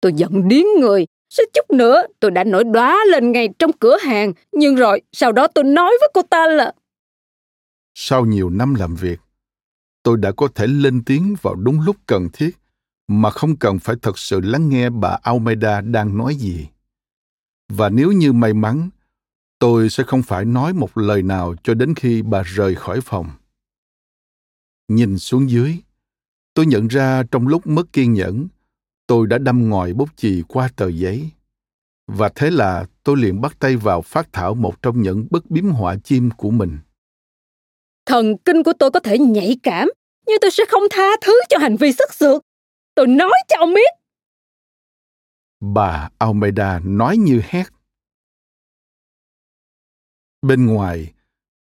Tôi 0.01 0.13
giận 0.17 0.49
điếng 0.49 0.67
người. 0.81 1.07
Suýt 1.37 1.49
chút 1.55 1.71
nữa 1.71 2.03
tôi 2.21 2.31
đã 2.31 2.45
nổi 2.45 2.65
đóa 2.65 3.05
lên 3.11 3.33
ngay 3.33 3.49
trong 3.59 3.71
cửa 3.73 3.97
hàng. 4.03 4.33
Nhưng 4.53 4.75
rồi 4.75 5.01
sau 5.13 5.33
đó 5.33 5.47
tôi 5.47 5.65
nói 5.65 5.93
với 6.01 6.09
cô 6.15 6.23
ta 6.23 6.47
là... 6.47 6.73
Sau 7.95 8.25
nhiều 8.25 8.51
năm 8.51 8.75
làm 8.75 8.95
việc, 8.95 9.21
tôi 10.03 10.17
đã 10.17 10.33
có 10.33 10.49
thể 10.55 10.67
lên 10.67 11.05
tiếng 11.05 11.35
vào 11.43 11.55
đúng 11.55 11.81
lúc 11.81 11.97
cần 12.07 12.29
thiết 12.33 12.51
mà 13.09 13.31
không 13.31 13.57
cần 13.57 13.79
phải 13.79 13.97
thật 14.03 14.19
sự 14.19 14.41
lắng 14.41 14.69
nghe 14.69 14.91
bà 14.91 15.19
Almeida 15.23 15.81
đang 15.81 16.19
nói 16.19 16.35
gì. 16.35 16.67
Và 17.69 17.89
nếu 17.89 18.13
như 18.13 18.33
may 18.33 18.55
mắn, 18.55 18.91
tôi 19.59 19.91
sẽ 19.91 20.05
không 20.05 20.23
phải 20.23 20.45
nói 20.45 20.73
một 20.73 20.99
lời 20.99 21.23
nào 21.23 21.55
cho 21.63 21.75
đến 21.75 21.95
khi 21.95 22.23
bà 22.23 22.43
rời 22.43 22.75
khỏi 22.75 23.01
phòng. 23.01 23.31
Nhìn 24.89 25.19
xuống 25.19 25.51
dưới, 25.51 25.77
tôi 26.55 26.67
nhận 26.67 26.89
ra 26.89 27.23
trong 27.31 27.49
lúc 27.49 27.67
mất 27.67 27.93
kiên 27.93 28.13
nhẫn, 28.13 28.49
tôi 29.07 29.27
đã 29.27 29.39
đâm 29.39 29.71
ngòi 29.71 29.93
bút 29.93 30.09
chì 30.17 30.43
qua 30.49 30.69
tờ 30.77 30.89
giấy. 30.89 31.31
Và 32.07 32.29
thế 32.29 32.51
là 32.51 32.87
tôi 33.03 33.17
liền 33.17 33.41
bắt 33.41 33.57
tay 33.59 33.77
vào 33.77 34.03
phát 34.03 34.29
thảo 34.33 34.55
một 34.55 34.83
trong 34.83 35.03
những 35.03 35.27
bức 35.31 35.51
biếm 35.51 35.65
họa 35.65 35.97
chim 36.05 36.31
của 36.37 36.51
mình. 36.51 36.79
Thần 38.07 38.39
kinh 38.45 38.63
của 38.63 38.73
tôi 38.79 38.91
có 38.91 39.01
thể 39.01 39.19
nhạy 39.19 39.57
cảm, 39.63 39.89
nhưng 40.27 40.37
tôi 40.41 40.51
sẽ 40.51 40.65
không 40.69 40.83
tha 40.91 41.09
thứ 41.21 41.41
cho 41.49 41.59
hành 41.59 41.77
vi 41.77 41.93
sức 41.93 42.15
sượt. 42.15 42.43
Tôi 42.95 43.07
nói 43.07 43.33
cho 43.49 43.57
ông 43.59 43.75
biết. 43.75 43.91
Bà 45.61 46.09
Almeida 46.19 46.81
nói 46.85 47.17
như 47.17 47.41
hét. 47.45 47.65
Bên 50.43 50.67
ngoài, 50.67 51.13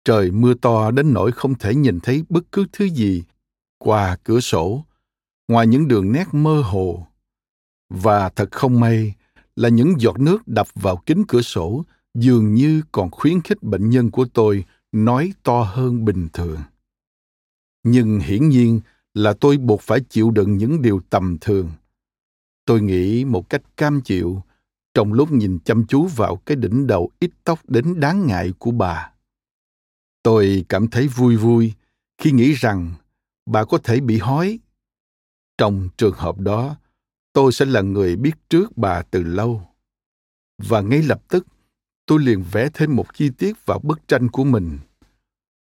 trời 0.06 0.32
mưa 0.32 0.54
to 0.54 0.92
đến 0.92 1.14
nỗi 1.14 1.32
không 1.32 1.56
thể 1.56 1.76
nhìn 1.76 2.00
thấy 2.00 2.24
bất 2.30 2.44
cứ 2.52 2.66
thứ 2.72 2.86
gì 2.86 3.24
qua 3.78 4.18
cửa 4.24 4.40
sổ, 4.40 4.86
ngoài 5.48 5.68
những 5.68 5.88
đường 5.88 6.12
nét 6.12 6.26
mơ 6.32 6.62
hồ. 6.62 7.08
Và 7.90 8.30
thật 8.30 8.52
không 8.52 8.80
may 8.80 9.14
là 9.56 9.70
những 9.70 9.94
giọt 9.98 10.20
nước 10.20 10.48
đập 10.48 10.68
vào 10.76 10.98
kính 11.06 11.24
cửa 11.28 11.42
sổ 11.42 11.86
dường 12.14 12.54
như 12.54 12.82
còn 12.92 13.12
khuyến 13.12 13.42
khích 13.42 13.64
bệnh 13.64 13.90
nhân 13.90 14.12
của 14.12 14.26
tôi 14.34 14.66
nói 14.92 15.34
to 15.44 15.64
hơn 15.64 16.06
bình 16.06 16.28
thường. 16.34 16.60
Nhưng 17.84 18.20
hiển 18.20 18.50
nhiên 18.50 18.80
là 19.14 19.34
tôi 19.34 19.58
buộc 19.58 19.82
phải 19.82 20.00
chịu 20.10 20.32
đựng 20.32 20.58
những 20.58 20.82
điều 20.82 21.02
tầm 21.10 21.38
thường. 21.42 21.72
Tôi 22.66 22.82
nghĩ 22.82 23.26
một 23.26 23.50
cách 23.50 23.62
cam 23.78 24.02
chịu 24.02 24.42
trong 24.94 25.14
lúc 25.14 25.32
nhìn 25.32 25.60
chăm 25.66 25.86
chú 25.86 26.08
vào 26.08 26.36
cái 26.36 26.56
đỉnh 26.56 26.88
đầu 26.88 27.12
ít 27.20 27.32
tóc 27.44 27.60
đến 27.68 28.00
đáng 28.00 28.28
ngại 28.28 28.54
của 28.60 28.72
bà. 28.72 29.12
Tôi 30.24 30.66
cảm 30.70 30.88
thấy 30.88 31.08
vui 31.08 31.36
vui 31.36 31.74
khi 32.18 32.32
nghĩ 32.32 32.54
rằng 32.54 32.94
bà 33.46 33.66
có 33.66 33.78
thể 33.78 34.00
bị 34.00 34.18
hói. 34.18 34.60
Trong 35.58 35.90
trường 35.98 36.16
hợp 36.16 36.40
đó, 36.40 36.76
tôi 37.40 37.52
sẽ 37.52 37.66
là 37.66 37.82
người 37.82 38.16
biết 38.16 38.32
trước 38.50 38.78
bà 38.78 39.02
từ 39.02 39.24
lâu. 39.24 39.62
Và 40.58 40.82
ngay 40.82 41.02
lập 41.02 41.22
tức, 41.30 41.48
tôi 42.06 42.20
liền 42.20 42.44
vẽ 42.52 42.70
thêm 42.74 42.96
một 42.96 43.14
chi 43.14 43.30
tiết 43.38 43.66
vào 43.66 43.80
bức 43.80 44.08
tranh 44.08 44.30
của 44.30 44.44
mình. 44.44 44.80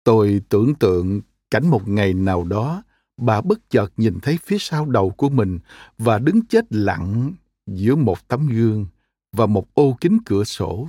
Tôi 0.03 0.41
tưởng 0.49 0.75
tượng 0.75 1.21
cảnh 1.51 1.67
một 1.67 1.87
ngày 1.87 2.13
nào 2.13 2.43
đó, 2.43 2.83
bà 3.17 3.41
bất 3.41 3.69
chợt 3.69 3.87
nhìn 3.97 4.19
thấy 4.21 4.37
phía 4.43 4.57
sau 4.59 4.85
đầu 4.85 5.09
của 5.09 5.29
mình 5.29 5.59
và 5.97 6.19
đứng 6.19 6.45
chết 6.45 6.65
lặng 6.69 7.33
giữa 7.65 7.95
một 7.95 8.27
tấm 8.27 8.47
gương 8.47 8.85
và 9.31 9.45
một 9.45 9.67
ô 9.73 9.97
kính 10.01 10.17
cửa 10.25 10.43
sổ. 10.43 10.87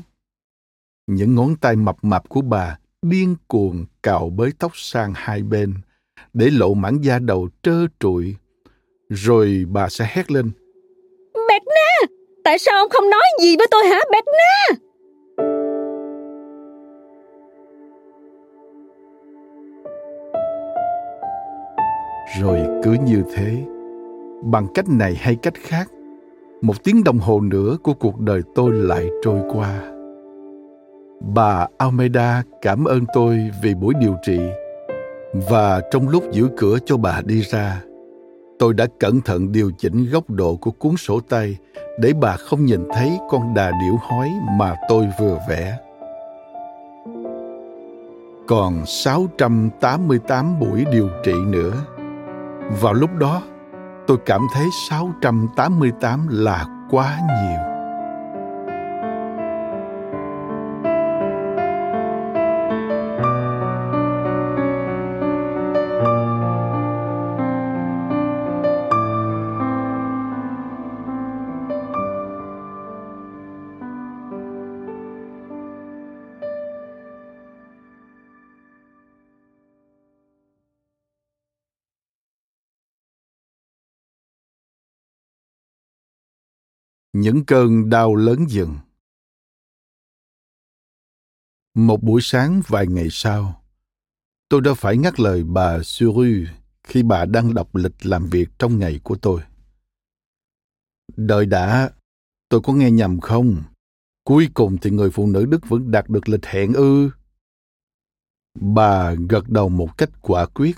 Những 1.06 1.34
ngón 1.34 1.56
tay 1.56 1.76
mập 1.76 2.04
mạp 2.04 2.28
của 2.28 2.42
bà 2.42 2.78
điên 3.02 3.36
cuồng 3.46 3.86
cào 4.02 4.30
bới 4.30 4.52
tóc 4.58 4.72
sang 4.74 5.12
hai 5.16 5.42
bên, 5.42 5.74
để 6.32 6.50
lộ 6.50 6.74
mảng 6.74 7.04
da 7.04 7.18
đầu 7.18 7.48
trơ 7.62 7.86
trụi. 8.00 8.36
Rồi 9.08 9.64
bà 9.68 9.88
sẽ 9.88 10.10
hét 10.14 10.30
lên. 10.30 10.50
Tại 12.48 12.58
sao 12.58 12.76
ông 12.76 12.90
không 12.90 13.10
nói 13.10 13.22
gì 13.40 13.56
với 13.56 13.66
tôi 13.70 13.84
hả 13.84 14.00
Bẹt 14.12 14.24
na? 14.26 14.76
Rồi 22.40 22.58
cứ 22.82 22.96
như 23.06 23.22
thế, 23.34 23.64
bằng 24.42 24.66
cách 24.74 24.88
này 24.88 25.14
hay 25.14 25.36
cách 25.42 25.54
khác, 25.62 25.90
một 26.62 26.84
tiếng 26.84 27.04
đồng 27.04 27.18
hồ 27.18 27.40
nữa 27.40 27.76
của 27.82 27.94
cuộc 27.94 28.20
đời 28.20 28.42
tôi 28.54 28.72
lại 28.72 29.08
trôi 29.22 29.40
qua. 29.52 29.80
Bà 31.34 31.66
Almeida 31.78 32.42
cảm 32.62 32.84
ơn 32.84 33.04
tôi 33.14 33.50
vì 33.62 33.74
buổi 33.74 33.94
điều 34.00 34.14
trị 34.22 34.38
và 35.32 35.80
trong 35.90 36.08
lúc 36.08 36.24
giữ 36.32 36.48
cửa 36.56 36.78
cho 36.86 36.96
bà 36.96 37.20
đi 37.24 37.40
ra, 37.40 37.82
tôi 38.58 38.74
đã 38.74 38.86
cẩn 39.00 39.20
thận 39.20 39.52
điều 39.52 39.70
chỉnh 39.78 40.10
góc 40.10 40.30
độ 40.30 40.56
của 40.56 40.70
cuốn 40.70 40.96
sổ 40.96 41.20
tay 41.20 41.56
để 41.98 42.12
bà 42.20 42.36
không 42.36 42.64
nhìn 42.64 42.88
thấy 42.94 43.18
con 43.30 43.54
đà 43.54 43.70
điểu 43.70 43.98
hói 44.02 44.30
mà 44.58 44.74
tôi 44.88 45.08
vừa 45.20 45.38
vẽ. 45.48 45.78
Còn 48.48 48.86
688 48.86 50.60
buổi 50.60 50.84
điều 50.92 51.08
trị 51.24 51.34
nữa. 51.46 51.72
Vào 52.80 52.92
lúc 52.92 53.10
đó, 53.14 53.42
tôi 54.06 54.18
cảm 54.26 54.40
thấy 54.54 54.66
688 54.88 56.28
là 56.30 56.66
quá 56.90 57.18
nhiều. 57.26 57.67
Những 87.20 87.44
cơn 87.44 87.90
đau 87.90 88.14
lớn 88.16 88.44
dần 88.48 88.76
một 91.74 92.02
buổi 92.02 92.20
sáng 92.22 92.62
vài 92.68 92.86
ngày 92.86 93.08
sau 93.10 93.62
tôi 94.48 94.60
đã 94.60 94.74
phải 94.74 94.96
ngắt 94.96 95.20
lời 95.20 95.44
bà 95.44 95.82
Suru 95.82 96.46
khi 96.82 97.02
bà 97.02 97.24
đang 97.24 97.54
đọc 97.54 97.76
lịch 97.76 98.06
làm 98.06 98.26
việc 98.26 98.48
trong 98.58 98.78
ngày 98.78 99.00
của 99.02 99.16
tôi 99.16 99.40
đợi 101.16 101.46
đã 101.46 101.90
tôi 102.48 102.60
có 102.64 102.72
nghe 102.72 102.90
nhầm 102.90 103.20
không 103.20 103.62
cuối 104.24 104.48
cùng 104.54 104.78
thì 104.78 104.90
người 104.90 105.10
phụ 105.10 105.26
nữ 105.26 105.46
đức 105.46 105.68
vẫn 105.68 105.90
đạt 105.90 106.08
được 106.08 106.28
lịch 106.28 106.46
hẹn 106.46 106.72
ư 106.72 107.10
Bà 108.60 109.14
gật 109.28 109.48
đầu 109.48 109.68
một 109.68 109.98
cách 109.98 110.10
quả 110.22 110.46
quyết. 110.46 110.76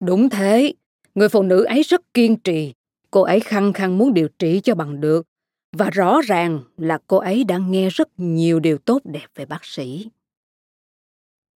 Đúng 0.00 0.30
thế, 0.30 0.74
người 1.14 1.28
phụ 1.28 1.42
nữ 1.42 1.64
ấy 1.64 1.82
rất 1.82 2.14
kiên 2.14 2.36
trì. 2.36 2.72
Cô 3.10 3.22
ấy 3.22 3.40
khăng 3.40 3.72
khăng 3.72 3.98
muốn 3.98 4.14
điều 4.14 4.28
trị 4.38 4.60
cho 4.60 4.74
bằng 4.74 5.00
được. 5.00 5.26
Và 5.72 5.90
rõ 5.90 6.20
ràng 6.24 6.60
là 6.76 6.98
cô 7.06 7.16
ấy 7.16 7.44
đã 7.44 7.58
nghe 7.58 7.88
rất 7.88 8.08
nhiều 8.16 8.60
điều 8.60 8.78
tốt 8.78 9.00
đẹp 9.04 9.26
về 9.34 9.46
bác 9.46 9.64
sĩ. 9.64 10.10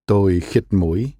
Tôi 0.06 0.40
khịt 0.40 0.64
mũi. 0.70 1.12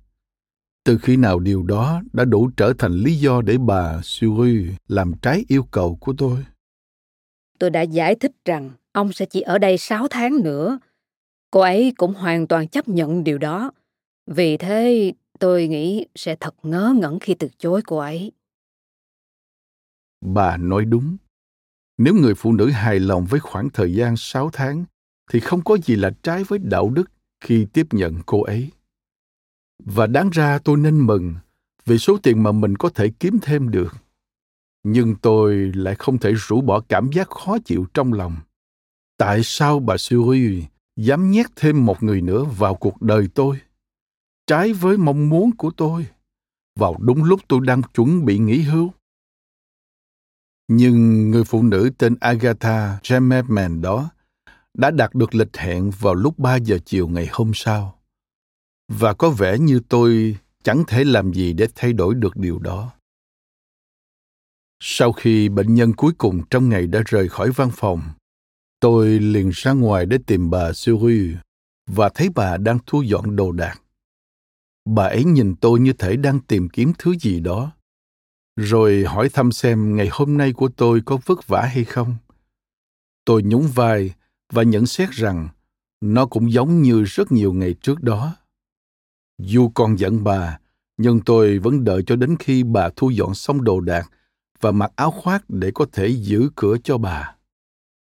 Từ 0.85 0.99
khi 1.03 1.17
nào 1.17 1.39
điều 1.39 1.63
đó 1.63 2.03
đã 2.13 2.25
đủ 2.25 2.51
trở 2.57 2.73
thành 2.79 2.93
lý 2.93 3.15
do 3.15 3.43
để 3.43 3.59
bà 3.59 4.01
Suri 4.03 4.67
làm 4.89 5.13
trái 5.23 5.45
yêu 5.49 5.63
cầu 5.71 5.99
của 6.01 6.15
tôi? 6.19 6.45
Tôi 7.59 7.71
đã 7.71 7.83
giải 7.83 8.15
thích 8.15 8.33
rằng 8.45 8.71
ông 8.93 9.13
sẽ 9.13 9.27
chỉ 9.27 9.41
ở 9.41 9.59
đây 9.59 9.79
6 9.79 10.09
tháng 10.09 10.43
nữa. 10.45 10.79
Cô 11.51 11.61
ấy 11.61 11.93
cũng 11.97 12.15
hoàn 12.15 12.47
toàn 12.47 12.69
chấp 12.69 12.89
nhận 12.89 13.25
điều 13.25 13.39
đó. 13.39 13.71
Vì 14.27 14.57
thế, 14.57 15.13
tôi 15.39 15.69
nghĩ 15.69 16.07
sẽ 16.15 16.37
thật 16.41 16.55
ngớ 16.63 16.95
ngẩn 17.01 17.19
khi 17.19 17.35
từ 17.35 17.49
chối 17.59 17.83
cô 17.87 17.99
ấy. 17.99 18.33
Bà 20.21 20.57
nói 20.57 20.85
đúng. 20.85 21.17
Nếu 21.99 22.15
người 22.15 22.35
phụ 22.35 22.53
nữ 22.53 22.71
hài 22.71 23.01
lòng 23.01 23.25
với 23.25 23.41
khoảng 23.41 23.71
thời 23.71 23.95
gian 23.95 24.17
6 24.17 24.51
tháng, 24.53 24.85
thì 25.31 25.41
không 25.41 25.65
có 25.65 25.79
gì 25.85 25.97
là 25.97 26.11
trái 26.23 26.45
với 26.45 26.59
đạo 26.59 26.91
đức 26.91 27.11
khi 27.41 27.67
tiếp 27.73 27.87
nhận 27.91 28.15
cô 28.27 28.43
ấy. 28.43 28.71
Và 29.85 30.07
đáng 30.07 30.31
ra 30.31 30.59
tôi 30.59 30.77
nên 30.77 31.07
mừng 31.07 31.35
vì 31.85 31.99
số 31.99 32.19
tiền 32.23 32.43
mà 32.43 32.53
mình 32.53 32.77
có 32.77 32.89
thể 32.89 33.11
kiếm 33.21 33.39
thêm 33.43 33.71
được. 33.71 33.95
Nhưng 34.83 35.15
tôi 35.17 35.73
lại 35.75 35.95
không 35.95 36.19
thể 36.19 36.33
rũ 36.33 36.61
bỏ 36.61 36.81
cảm 36.81 37.13
giác 37.13 37.31
khó 37.31 37.59
chịu 37.65 37.87
trong 37.95 38.13
lòng. 38.13 38.37
Tại 39.17 39.41
sao 39.45 39.81
bà 39.81 39.97
Suri 39.97 40.65
dám 40.97 41.31
nhét 41.31 41.47
thêm 41.57 41.87
một 41.87 42.03
người 42.03 42.21
nữa 42.21 42.45
vào 42.45 42.75
cuộc 42.75 43.03
đời 43.03 43.29
tôi? 43.35 43.61
Trái 44.47 44.73
với 44.73 44.97
mong 44.97 45.29
muốn 45.29 45.57
của 45.57 45.71
tôi, 45.77 46.07
vào 46.79 46.97
đúng 47.01 47.25
lúc 47.25 47.41
tôi 47.49 47.61
đang 47.67 47.83
chuẩn 47.83 48.25
bị 48.25 48.39
nghỉ 48.39 48.61
hưu. 48.63 48.93
Nhưng 50.69 51.31
người 51.31 51.45
phụ 51.45 51.63
nữ 51.63 51.91
tên 51.99 52.17
Agatha 52.21 52.99
Jemmerman 53.03 53.81
đó 53.81 54.11
đã 54.75 54.91
đạt 54.91 55.15
được 55.15 55.35
lịch 55.35 55.57
hẹn 55.57 55.91
vào 55.91 56.15
lúc 56.15 56.39
3 56.39 56.57
giờ 56.57 56.79
chiều 56.85 57.09
ngày 57.09 57.29
hôm 57.33 57.51
sau. 57.55 57.99
Và 58.89 59.15
có 59.15 59.31
vẻ 59.31 59.59
như 59.59 59.81
tôi 59.89 60.37
chẳng 60.63 60.85
thể 60.87 61.05
làm 61.05 61.33
gì 61.33 61.53
để 61.53 61.67
thay 61.75 61.93
đổi 61.93 62.15
được 62.15 62.37
điều 62.37 62.59
đó. 62.59 62.93
Sau 64.81 65.13
khi 65.13 65.49
bệnh 65.49 65.75
nhân 65.75 65.93
cuối 65.93 66.13
cùng 66.19 66.43
trong 66.51 66.69
ngày 66.69 66.87
đã 66.87 67.03
rời 67.07 67.29
khỏi 67.29 67.51
văn 67.51 67.71
phòng, 67.73 68.03
tôi 68.81 69.09
liền 69.09 69.51
ra 69.55 69.73
ngoài 69.73 70.07
để 70.07 70.19
tìm 70.27 70.51
bà 70.51 70.73
Suri 70.73 71.35
và 71.87 72.09
thấy 72.09 72.29
bà 72.35 72.57
đang 72.57 72.79
thu 72.87 73.03
dọn 73.03 73.37
đồ 73.37 73.53
đạc. 73.53 73.81
Bà 74.85 75.05
ấy 75.05 75.25
nhìn 75.25 75.55
tôi 75.61 75.81
như 75.81 75.93
thể 75.93 76.17
đang 76.17 76.41
tìm 76.41 76.69
kiếm 76.69 76.93
thứ 76.99 77.15
gì 77.21 77.41
đó 77.41 77.73
rồi 78.57 79.05
hỏi 79.05 79.29
thăm 79.29 79.53
xem 79.53 79.97
ngày 79.97 80.09
hôm 80.13 80.39
nay 80.39 80.53
của 80.53 80.69
tôi 80.69 81.03
có 81.05 81.19
vất 81.27 81.47
vả 81.47 81.63
hay 81.63 81.85
không. 81.85 82.17
Tôi 83.25 83.43
nhún 83.43 83.67
vai 83.75 84.15
và 84.53 84.63
nhận 84.63 84.87
xét 84.87 85.11
rằng 85.11 85.49
nó 86.01 86.27
cũng 86.27 86.53
giống 86.53 86.83
như 86.83 87.03
rất 87.03 87.33
nhiều 87.33 87.53
ngày 87.53 87.75
trước 87.75 88.03
đó. 88.03 88.37
Dù 89.39 89.71
còn 89.75 89.99
giận 89.99 90.25
bà 90.25 90.59
nhưng 90.97 91.21
tôi 91.21 91.59
vẫn 91.59 91.85
đợi 91.85 92.03
cho 92.07 92.17
đến 92.17 92.37
khi 92.39 92.63
bà 92.63 92.89
thu 92.97 93.11
dọn 93.11 93.35
xong 93.35 93.65
đồ 93.65 93.81
đạc 93.81 94.11
và 94.61 94.71
mặc 94.71 94.93
áo 94.97 95.11
khoác 95.11 95.45
để 95.49 95.71
có 95.75 95.87
thể 95.93 96.09
giữ 96.09 96.51
cửa 96.55 96.77
cho 96.85 96.99
bà. 96.99 97.37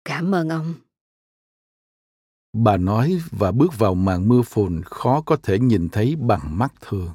Cảm 0.05 0.35
ơn 0.35 0.48
ông. 0.48 0.74
Bà 2.53 2.76
nói 2.76 3.20
và 3.31 3.53
bước 3.53 3.79
vào 3.79 3.94
màn 3.94 4.29
mưa 4.29 4.42
phùn 4.42 4.83
khó 4.85 5.20
có 5.20 5.37
thể 5.42 5.59
nhìn 5.59 5.88
thấy 5.88 6.16
bằng 6.16 6.59
mắt 6.59 6.74
thường 6.81 7.11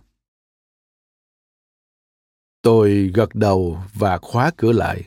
Tôi 2.65 3.11
gật 3.13 3.35
đầu 3.35 3.79
và 3.93 4.17
khóa 4.17 4.51
cửa 4.57 4.71
lại. 4.71 5.03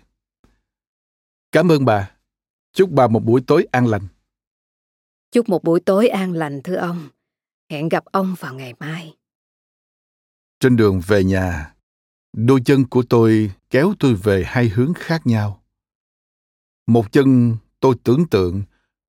Cảm 1.52 1.68
ơn 1.68 1.84
bà. 1.84 2.10
Chúc 2.72 2.90
bà 2.90 3.06
một 3.06 3.24
buổi 3.24 3.40
tối 3.46 3.66
an 3.72 3.86
lành. 3.86 4.08
Chúc 5.30 5.48
một 5.48 5.64
buổi 5.64 5.80
tối 5.80 6.08
an 6.08 6.32
lành 6.32 6.60
thưa 6.64 6.74
ông. 6.74 7.08
Hẹn 7.70 7.88
gặp 7.88 8.04
ông 8.04 8.34
vào 8.38 8.54
ngày 8.54 8.74
mai. 8.80 9.16
Trên 10.60 10.76
đường 10.76 11.00
về 11.06 11.24
nhà, 11.24 11.74
đôi 12.32 12.60
chân 12.64 12.86
của 12.86 13.02
tôi 13.08 13.52
kéo 13.70 13.94
tôi 13.98 14.14
về 14.14 14.44
hai 14.46 14.68
hướng 14.68 14.94
khác 14.94 15.26
nhau. 15.26 15.62
Một 16.86 17.12
chân 17.12 17.56
tôi 17.80 17.94
tưởng 18.04 18.28
tượng 18.28 18.62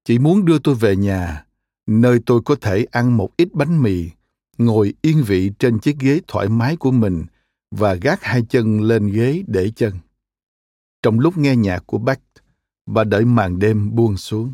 chỉ 0.05 0.19
muốn 0.19 0.45
đưa 0.45 0.59
tôi 0.59 0.75
về 0.75 0.95
nhà, 0.95 1.45
nơi 1.87 2.19
tôi 2.25 2.41
có 2.45 2.55
thể 2.61 2.85
ăn 2.91 3.17
một 3.17 3.29
ít 3.37 3.47
bánh 3.53 3.83
mì, 3.83 4.09
ngồi 4.57 4.93
yên 5.01 5.23
vị 5.27 5.51
trên 5.59 5.79
chiếc 5.79 5.95
ghế 5.99 6.21
thoải 6.27 6.49
mái 6.49 6.75
của 6.75 6.91
mình– 6.91 7.25
và 7.71 7.93
gác 7.93 8.23
hai 8.23 8.41
chân 8.49 8.81
lên 8.81 9.07
ghế 9.07 9.43
để 9.47 9.71
chân. 9.75 9.93
Trong 11.03 11.19
lúc 11.19 11.37
nghe 11.37 11.55
nhạc 11.55 11.83
của 11.85 11.97
Bach 11.97 12.21
và 12.85 13.03
đợi 13.03 13.25
màn 13.25 13.59
đêm 13.59 13.95
buông 13.95 14.17
xuống. 14.17 14.53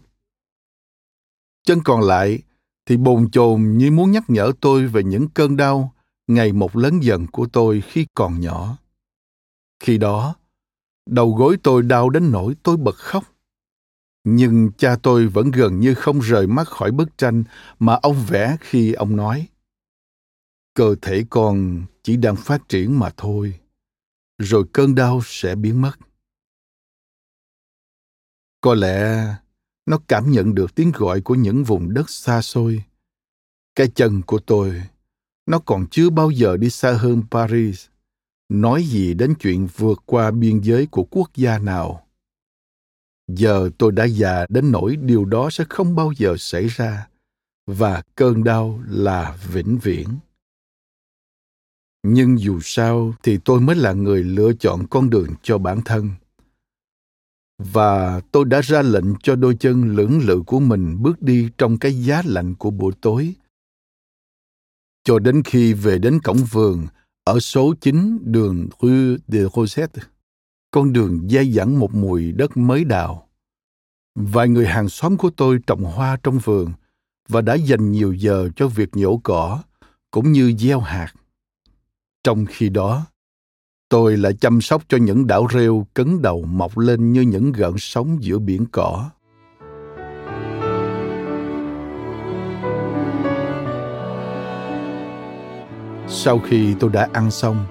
Chân 1.63 1.79
còn 1.83 2.01
lại 2.01 2.39
thì 2.85 2.97
bồn 2.97 3.31
chồn 3.31 3.77
như 3.77 3.91
muốn 3.91 4.11
nhắc 4.11 4.23
nhở 4.27 4.51
tôi 4.61 4.87
về 4.87 5.03
những 5.03 5.27
cơn 5.29 5.57
đau 5.57 5.93
ngày 6.27 6.53
một 6.53 6.75
lớn 6.75 6.99
dần 7.03 7.27
của 7.27 7.47
tôi 7.53 7.81
khi 7.81 8.07
còn 8.13 8.41
nhỏ. 8.41 8.77
Khi 9.79 9.97
đó, 9.97 10.35
đầu 11.05 11.33
gối 11.33 11.57
tôi 11.63 11.83
đau 11.83 12.09
đến 12.09 12.31
nỗi 12.31 12.55
tôi 12.63 12.77
bật 12.77 12.95
khóc. 12.95 13.23
Nhưng 14.23 14.71
cha 14.77 14.95
tôi 15.03 15.27
vẫn 15.27 15.51
gần 15.51 15.79
như 15.79 15.93
không 15.93 16.19
rời 16.19 16.47
mắt 16.47 16.67
khỏi 16.67 16.91
bức 16.91 17.17
tranh 17.17 17.43
mà 17.79 17.93
ông 18.01 18.25
vẽ 18.27 18.57
khi 18.59 18.93
ông 18.93 19.15
nói 19.15 19.47
cơ 20.75 20.95
thể 21.01 21.25
con 21.29 21.85
chỉ 22.03 22.17
đang 22.17 22.35
phát 22.35 22.69
triển 22.69 22.99
mà 22.99 23.09
thôi, 23.17 23.59
rồi 24.37 24.63
cơn 24.73 24.95
đau 24.95 25.21
sẽ 25.25 25.55
biến 25.55 25.81
mất. 25.81 25.91
Có 28.61 28.73
lẽ 28.73 29.25
nó 29.85 29.99
cảm 30.07 30.31
nhận 30.31 30.55
được 30.55 30.75
tiếng 30.75 30.91
gọi 30.91 31.21
của 31.21 31.35
những 31.35 31.63
vùng 31.63 31.93
đất 31.93 32.09
xa 32.09 32.41
xôi. 32.41 32.83
Cái 33.75 33.87
chân 33.95 34.21
của 34.21 34.39
tôi, 34.39 34.83
nó 35.45 35.59
còn 35.59 35.85
chưa 35.91 36.09
bao 36.09 36.31
giờ 36.31 36.57
đi 36.57 36.69
xa 36.69 36.91
hơn 36.91 37.23
paris, 37.31 37.87
nói 38.49 38.83
gì 38.83 39.13
đến 39.13 39.33
chuyện 39.39 39.67
vượt 39.77 40.03
qua 40.05 40.31
biên 40.31 40.59
giới 40.59 40.85
của 40.85 41.03
quốc 41.03 41.35
gia 41.35 41.59
nào. 41.59 42.07
Giờ 43.27 43.69
tôi 43.77 43.91
đã 43.91 44.05
già 44.05 44.45
đến 44.49 44.71
nỗi 44.71 44.95
điều 44.95 45.25
đó 45.25 45.49
sẽ 45.49 45.63
không 45.69 45.95
bao 45.95 46.11
giờ 46.17 46.35
xảy 46.37 46.67
ra, 46.67 47.07
và 47.67 48.03
cơn 48.15 48.43
đau 48.43 48.83
là 48.87 49.37
vĩnh 49.51 49.77
viễn 49.77 50.07
nhưng 52.13 52.39
dù 52.39 52.59
sao 52.63 53.13
thì 53.23 53.37
tôi 53.45 53.61
mới 53.61 53.75
là 53.75 53.93
người 53.93 54.23
lựa 54.23 54.53
chọn 54.53 54.87
con 54.87 55.09
đường 55.09 55.29
cho 55.43 55.57
bản 55.57 55.81
thân. 55.85 56.09
Và 57.57 58.21
tôi 58.31 58.45
đã 58.45 58.61
ra 58.61 58.81
lệnh 58.81 59.15
cho 59.23 59.35
đôi 59.35 59.55
chân 59.59 59.95
lưỡng 59.95 60.19
lự 60.19 60.41
của 60.47 60.59
mình 60.59 60.97
bước 60.99 61.21
đi 61.21 61.49
trong 61.57 61.77
cái 61.77 61.93
giá 61.93 62.21
lạnh 62.25 62.55
của 62.55 62.71
buổi 62.71 62.93
tối. 63.01 63.33
Cho 65.03 65.19
đến 65.19 65.43
khi 65.43 65.73
về 65.73 65.97
đến 65.97 66.19
cổng 66.23 66.37
vườn 66.51 66.87
ở 67.23 67.39
số 67.39 67.73
9 67.81 68.19
đường 68.31 68.67
Rue 68.81 69.17
de 69.27 69.39
Rosette, 69.55 70.01
con 70.71 70.93
đường 70.93 71.27
dai 71.29 71.51
dẳng 71.51 71.79
một 71.79 71.93
mùi 71.95 72.31
đất 72.31 72.57
mới 72.57 72.83
đào. 72.83 73.27
Vài 74.15 74.49
người 74.49 74.67
hàng 74.67 74.89
xóm 74.89 75.17
của 75.17 75.29
tôi 75.29 75.59
trồng 75.67 75.83
hoa 75.83 76.17
trong 76.23 76.39
vườn 76.39 76.73
và 77.29 77.41
đã 77.41 77.53
dành 77.53 77.91
nhiều 77.91 78.13
giờ 78.13 78.49
cho 78.55 78.67
việc 78.67 78.89
nhổ 78.95 79.17
cỏ 79.23 79.63
cũng 80.11 80.31
như 80.31 80.53
gieo 80.57 80.79
hạt 80.79 81.13
trong 82.25 82.45
khi 82.45 82.69
đó, 82.69 83.05
tôi 83.89 84.17
lại 84.17 84.33
chăm 84.33 84.61
sóc 84.61 84.83
cho 84.87 84.97
những 84.97 85.27
đảo 85.27 85.47
rêu 85.53 85.87
cấn 85.93 86.21
đầu 86.21 86.45
mọc 86.45 86.77
lên 86.77 87.13
như 87.13 87.21
những 87.21 87.51
gợn 87.51 87.73
sóng 87.77 88.17
giữa 88.19 88.39
biển 88.39 88.65
cỏ. 88.71 89.09
Sau 96.07 96.39
khi 96.39 96.75
tôi 96.79 96.89
đã 96.89 97.07
ăn 97.13 97.31
xong 97.31 97.65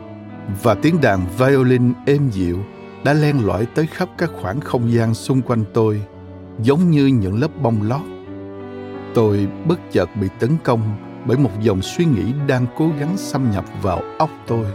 và 0.62 0.74
tiếng 0.74 1.00
đàn 1.00 1.26
violin 1.38 1.92
êm 2.06 2.30
dịu 2.30 2.64
đã 3.04 3.12
len 3.12 3.46
lỏi 3.46 3.66
tới 3.74 3.86
khắp 3.86 4.08
các 4.18 4.30
khoảng 4.40 4.60
không 4.60 4.92
gian 4.92 5.14
xung 5.14 5.42
quanh 5.42 5.64
tôi, 5.74 6.02
giống 6.62 6.90
như 6.90 7.06
những 7.06 7.40
lớp 7.40 7.50
bông 7.62 7.82
lót, 7.82 8.02
tôi 9.14 9.48
bất 9.68 9.80
chợt 9.92 10.08
bị 10.20 10.28
tấn 10.40 10.50
công 10.64 11.03
bởi 11.26 11.36
một 11.36 11.50
dòng 11.60 11.82
suy 11.82 12.04
nghĩ 12.04 12.32
đang 12.46 12.66
cố 12.76 12.90
gắng 12.98 13.16
xâm 13.16 13.50
nhập 13.50 13.64
vào 13.82 14.02
óc 14.18 14.30
tôi. 14.46 14.66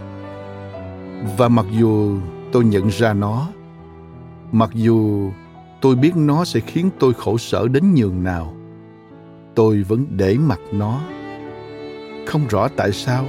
Và 1.38 1.48
mặc 1.48 1.66
dù 1.70 2.18
tôi 2.52 2.64
nhận 2.64 2.88
ra 2.88 3.12
nó, 3.12 3.48
mặc 4.52 4.70
dù 4.74 5.30
tôi 5.80 5.96
biết 5.96 6.16
nó 6.16 6.44
sẽ 6.44 6.60
khiến 6.60 6.90
tôi 6.98 7.12
khổ 7.14 7.38
sở 7.38 7.68
đến 7.68 7.94
nhường 7.94 8.24
nào, 8.24 8.54
tôi 9.54 9.82
vẫn 9.82 10.06
để 10.10 10.36
mặc 10.38 10.60
nó. 10.72 11.00
Không 12.26 12.46
rõ 12.48 12.68
tại 12.76 12.92
sao, 12.92 13.24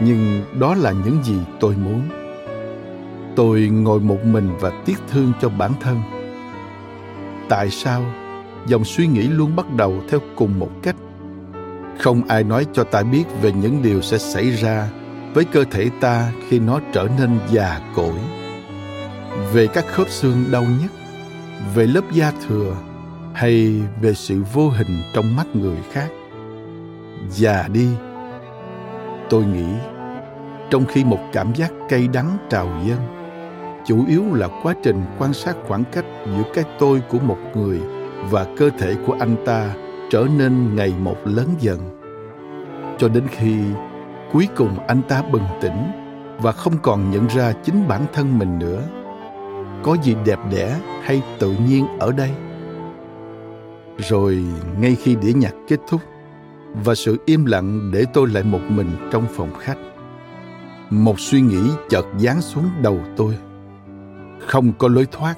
nhưng 0.00 0.42
đó 0.60 0.74
là 0.74 0.92
những 0.92 1.22
gì 1.22 1.36
tôi 1.60 1.76
muốn. 1.76 2.02
Tôi 3.36 3.60
ngồi 3.60 4.00
một 4.00 4.24
mình 4.24 4.50
và 4.60 4.82
tiếc 4.84 4.98
thương 5.10 5.32
cho 5.40 5.48
bản 5.48 5.72
thân. 5.80 6.00
Tại 7.48 7.70
sao 7.70 8.02
dòng 8.66 8.84
suy 8.84 9.06
nghĩ 9.06 9.22
luôn 9.22 9.56
bắt 9.56 9.66
đầu 9.76 9.94
theo 10.08 10.20
cùng 10.36 10.58
một 10.58 10.70
cách? 10.82 10.96
Không 11.98 12.22
ai 12.28 12.44
nói 12.44 12.66
cho 12.72 12.84
ta 12.84 13.02
biết 13.02 13.24
về 13.42 13.52
những 13.52 13.82
điều 13.82 14.02
sẽ 14.02 14.18
xảy 14.18 14.50
ra 14.50 14.88
với 15.34 15.44
cơ 15.44 15.64
thể 15.70 15.90
ta 16.00 16.32
khi 16.48 16.58
nó 16.58 16.80
trở 16.92 17.08
nên 17.18 17.38
già 17.50 17.80
cỗi. 17.94 18.14
Về 19.52 19.66
các 19.66 19.86
khớp 19.86 20.08
xương 20.08 20.44
đau 20.50 20.62
nhất, 20.62 20.90
về 21.74 21.86
lớp 21.86 22.04
da 22.12 22.32
thừa, 22.48 22.76
hay 23.34 23.82
về 24.00 24.14
sự 24.14 24.42
vô 24.52 24.68
hình 24.68 25.02
trong 25.14 25.36
mắt 25.36 25.46
người 25.54 25.78
khác. 25.92 26.08
Già 27.30 27.68
đi, 27.72 27.88
tôi 29.30 29.44
nghĩ, 29.44 29.74
trong 30.70 30.84
khi 30.86 31.04
một 31.04 31.20
cảm 31.32 31.54
giác 31.54 31.72
cay 31.88 32.08
đắng 32.08 32.38
trào 32.50 32.68
dâng, 32.86 33.06
chủ 33.86 34.04
yếu 34.08 34.24
là 34.34 34.48
quá 34.62 34.74
trình 34.82 35.02
quan 35.18 35.32
sát 35.32 35.56
khoảng 35.68 35.84
cách 35.92 36.04
giữa 36.26 36.42
cái 36.54 36.64
tôi 36.78 37.02
của 37.08 37.18
một 37.18 37.38
người 37.54 37.80
và 38.30 38.46
cơ 38.56 38.70
thể 38.78 38.94
của 39.06 39.16
anh 39.20 39.36
ta 39.46 39.74
trở 40.14 40.26
nên 40.38 40.76
ngày 40.76 40.94
một 41.00 41.16
lớn 41.24 41.48
dần. 41.60 42.00
Cho 42.98 43.08
đến 43.08 43.24
khi 43.30 43.56
cuối 44.32 44.48
cùng 44.56 44.78
anh 44.86 45.02
ta 45.08 45.22
bừng 45.22 45.42
tỉnh 45.60 45.92
và 46.38 46.52
không 46.52 46.72
còn 46.82 47.10
nhận 47.10 47.26
ra 47.26 47.52
chính 47.52 47.88
bản 47.88 48.06
thân 48.12 48.38
mình 48.38 48.58
nữa. 48.58 48.82
Có 49.82 49.96
gì 50.02 50.16
đẹp 50.24 50.38
đẽ 50.50 50.80
hay 51.02 51.22
tự 51.38 51.56
nhiên 51.66 51.86
ở 51.98 52.12
đây? 52.12 52.30
Rồi 53.98 54.44
ngay 54.80 54.94
khi 54.94 55.16
đĩa 55.16 55.32
nhạc 55.32 55.54
kết 55.68 55.80
thúc 55.88 56.00
và 56.84 56.94
sự 56.94 57.16
im 57.26 57.44
lặng 57.44 57.90
để 57.92 58.04
tôi 58.12 58.28
lại 58.28 58.42
một 58.42 58.60
mình 58.68 58.90
trong 59.12 59.24
phòng 59.36 59.50
khách, 59.60 59.78
một 60.90 61.20
suy 61.20 61.40
nghĩ 61.40 61.62
chợt 61.88 62.06
giáng 62.18 62.40
xuống 62.40 62.70
đầu 62.82 63.00
tôi. 63.16 63.38
Không 64.46 64.72
có 64.78 64.88
lối 64.88 65.06
thoát, 65.12 65.34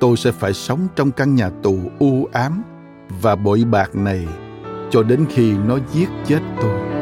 tôi 0.00 0.16
sẽ 0.16 0.32
phải 0.32 0.52
sống 0.52 0.80
trong 0.96 1.10
căn 1.10 1.34
nhà 1.34 1.50
tù 1.62 1.78
u 1.98 2.28
ám 2.32 2.62
và 3.08 3.36
bội 3.36 3.64
bạc 3.70 3.96
này 3.96 4.26
cho 4.90 5.02
đến 5.02 5.26
khi 5.30 5.52
nó 5.66 5.78
giết 5.92 6.08
chết 6.26 6.40
tôi. 6.60 6.97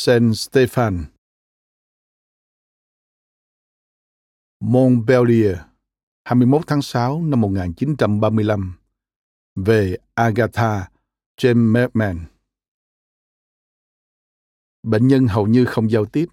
Saint 0.00 0.36
Stephen 0.36 1.04
Montpellier 4.60 5.56
21 6.24 6.62
tháng 6.66 6.82
6 6.82 7.22
năm 7.22 7.40
1935 7.40 8.74
về 9.56 9.96
Agatha 10.14 10.90
James 11.40 11.72
Merman 11.72 12.24
Bệnh 14.82 15.08
nhân 15.08 15.26
hầu 15.26 15.46
như 15.46 15.64
không 15.64 15.90
giao 15.90 16.04
tiếp 16.04 16.26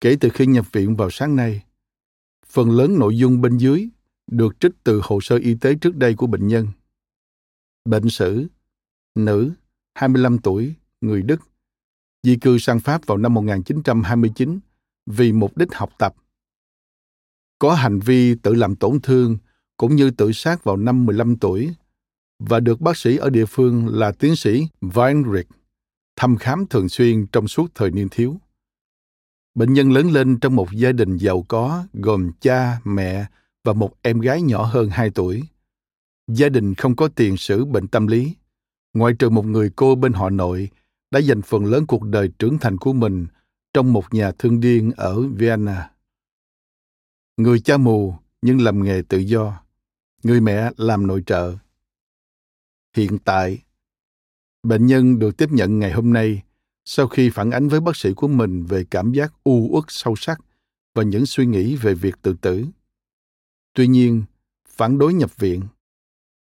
kể 0.00 0.16
từ 0.20 0.28
khi 0.34 0.46
nhập 0.46 0.72
viện 0.72 0.96
vào 0.96 1.10
sáng 1.10 1.36
nay. 1.36 1.64
Phần 2.46 2.70
lớn 2.70 2.98
nội 2.98 3.18
dung 3.18 3.40
bên 3.40 3.58
dưới 3.58 3.88
được 4.26 4.60
trích 4.60 4.72
từ 4.84 5.00
hồ 5.04 5.20
sơ 5.20 5.36
y 5.36 5.54
tế 5.54 5.74
trước 5.74 5.96
đây 5.96 6.14
của 6.14 6.26
bệnh 6.26 6.48
nhân. 6.48 6.68
Bệnh 7.84 8.10
sử, 8.10 8.46
nữ, 9.14 9.52
25 9.94 10.38
tuổi, 10.38 10.74
người 11.00 11.22
Đức, 11.22 11.40
di 12.22 12.36
cư 12.36 12.58
sang 12.58 12.80
Pháp 12.80 13.06
vào 13.06 13.18
năm 13.18 13.34
1929 13.34 14.58
vì 15.06 15.32
mục 15.32 15.56
đích 15.56 15.74
học 15.74 15.90
tập. 15.98 16.14
Có 17.58 17.74
hành 17.74 17.98
vi 17.98 18.34
tự 18.34 18.54
làm 18.54 18.76
tổn 18.76 19.00
thương 19.00 19.38
cũng 19.76 19.96
như 19.96 20.10
tự 20.10 20.32
sát 20.32 20.64
vào 20.64 20.76
năm 20.76 21.06
15 21.06 21.36
tuổi 21.36 21.74
và 22.38 22.60
được 22.60 22.80
bác 22.80 22.96
sĩ 22.96 23.16
ở 23.16 23.30
địa 23.30 23.46
phương 23.46 23.88
là 23.88 24.12
tiến 24.12 24.36
sĩ 24.36 24.66
Weinrich 24.80 25.44
thăm 26.16 26.36
khám 26.36 26.66
thường 26.66 26.88
xuyên 26.88 27.26
trong 27.26 27.48
suốt 27.48 27.74
thời 27.74 27.90
niên 27.90 28.08
thiếu. 28.08 28.40
Bệnh 29.54 29.72
nhân 29.72 29.92
lớn 29.92 30.10
lên 30.10 30.38
trong 30.40 30.56
một 30.56 30.72
gia 30.72 30.92
đình 30.92 31.16
giàu 31.16 31.44
có 31.48 31.86
gồm 31.92 32.30
cha, 32.40 32.80
mẹ 32.84 33.26
và 33.64 33.72
một 33.72 33.92
em 34.02 34.20
gái 34.20 34.42
nhỏ 34.42 34.64
hơn 34.64 34.90
2 34.90 35.10
tuổi. 35.10 35.42
Gia 36.28 36.48
đình 36.48 36.74
không 36.74 36.96
có 36.96 37.08
tiền 37.08 37.36
sử 37.36 37.64
bệnh 37.64 37.88
tâm 37.88 38.06
lý, 38.06 38.34
ngoại 38.94 39.12
trừ 39.18 39.30
một 39.30 39.46
người 39.46 39.70
cô 39.76 39.94
bên 39.94 40.12
họ 40.12 40.30
nội 40.30 40.70
đã 41.10 41.20
dành 41.20 41.42
phần 41.42 41.64
lớn 41.64 41.86
cuộc 41.86 42.04
đời 42.04 42.30
trưởng 42.38 42.58
thành 42.58 42.76
của 42.76 42.92
mình 42.92 43.26
trong 43.74 43.92
một 43.92 44.14
nhà 44.14 44.32
thương 44.32 44.60
điên 44.60 44.92
ở 44.96 45.22
Vienna. 45.22 45.90
Người 47.36 47.60
cha 47.60 47.76
mù 47.76 48.14
nhưng 48.42 48.60
làm 48.60 48.84
nghề 48.84 49.02
tự 49.08 49.18
do. 49.18 49.62
Người 50.22 50.40
mẹ 50.40 50.70
làm 50.76 51.06
nội 51.06 51.22
trợ. 51.26 51.56
Hiện 52.96 53.18
tại, 53.18 53.58
bệnh 54.62 54.86
nhân 54.86 55.18
được 55.18 55.36
tiếp 55.36 55.48
nhận 55.52 55.78
ngày 55.78 55.92
hôm 55.92 56.12
nay 56.12 56.42
sau 56.84 57.08
khi 57.08 57.30
phản 57.30 57.50
ánh 57.50 57.68
với 57.68 57.80
bác 57.80 57.96
sĩ 57.96 58.12
của 58.14 58.28
mình 58.28 58.66
về 58.66 58.84
cảm 58.90 59.12
giác 59.12 59.32
u 59.44 59.68
uất 59.70 59.84
sâu 59.88 60.16
sắc 60.16 60.40
và 60.94 61.02
những 61.02 61.26
suy 61.26 61.46
nghĩ 61.46 61.76
về 61.76 61.94
việc 61.94 62.14
tự 62.22 62.36
tử. 62.40 62.66
Tuy 63.74 63.88
nhiên, 63.88 64.22
phản 64.68 64.98
đối 64.98 65.14
nhập 65.14 65.36
viện, 65.36 65.62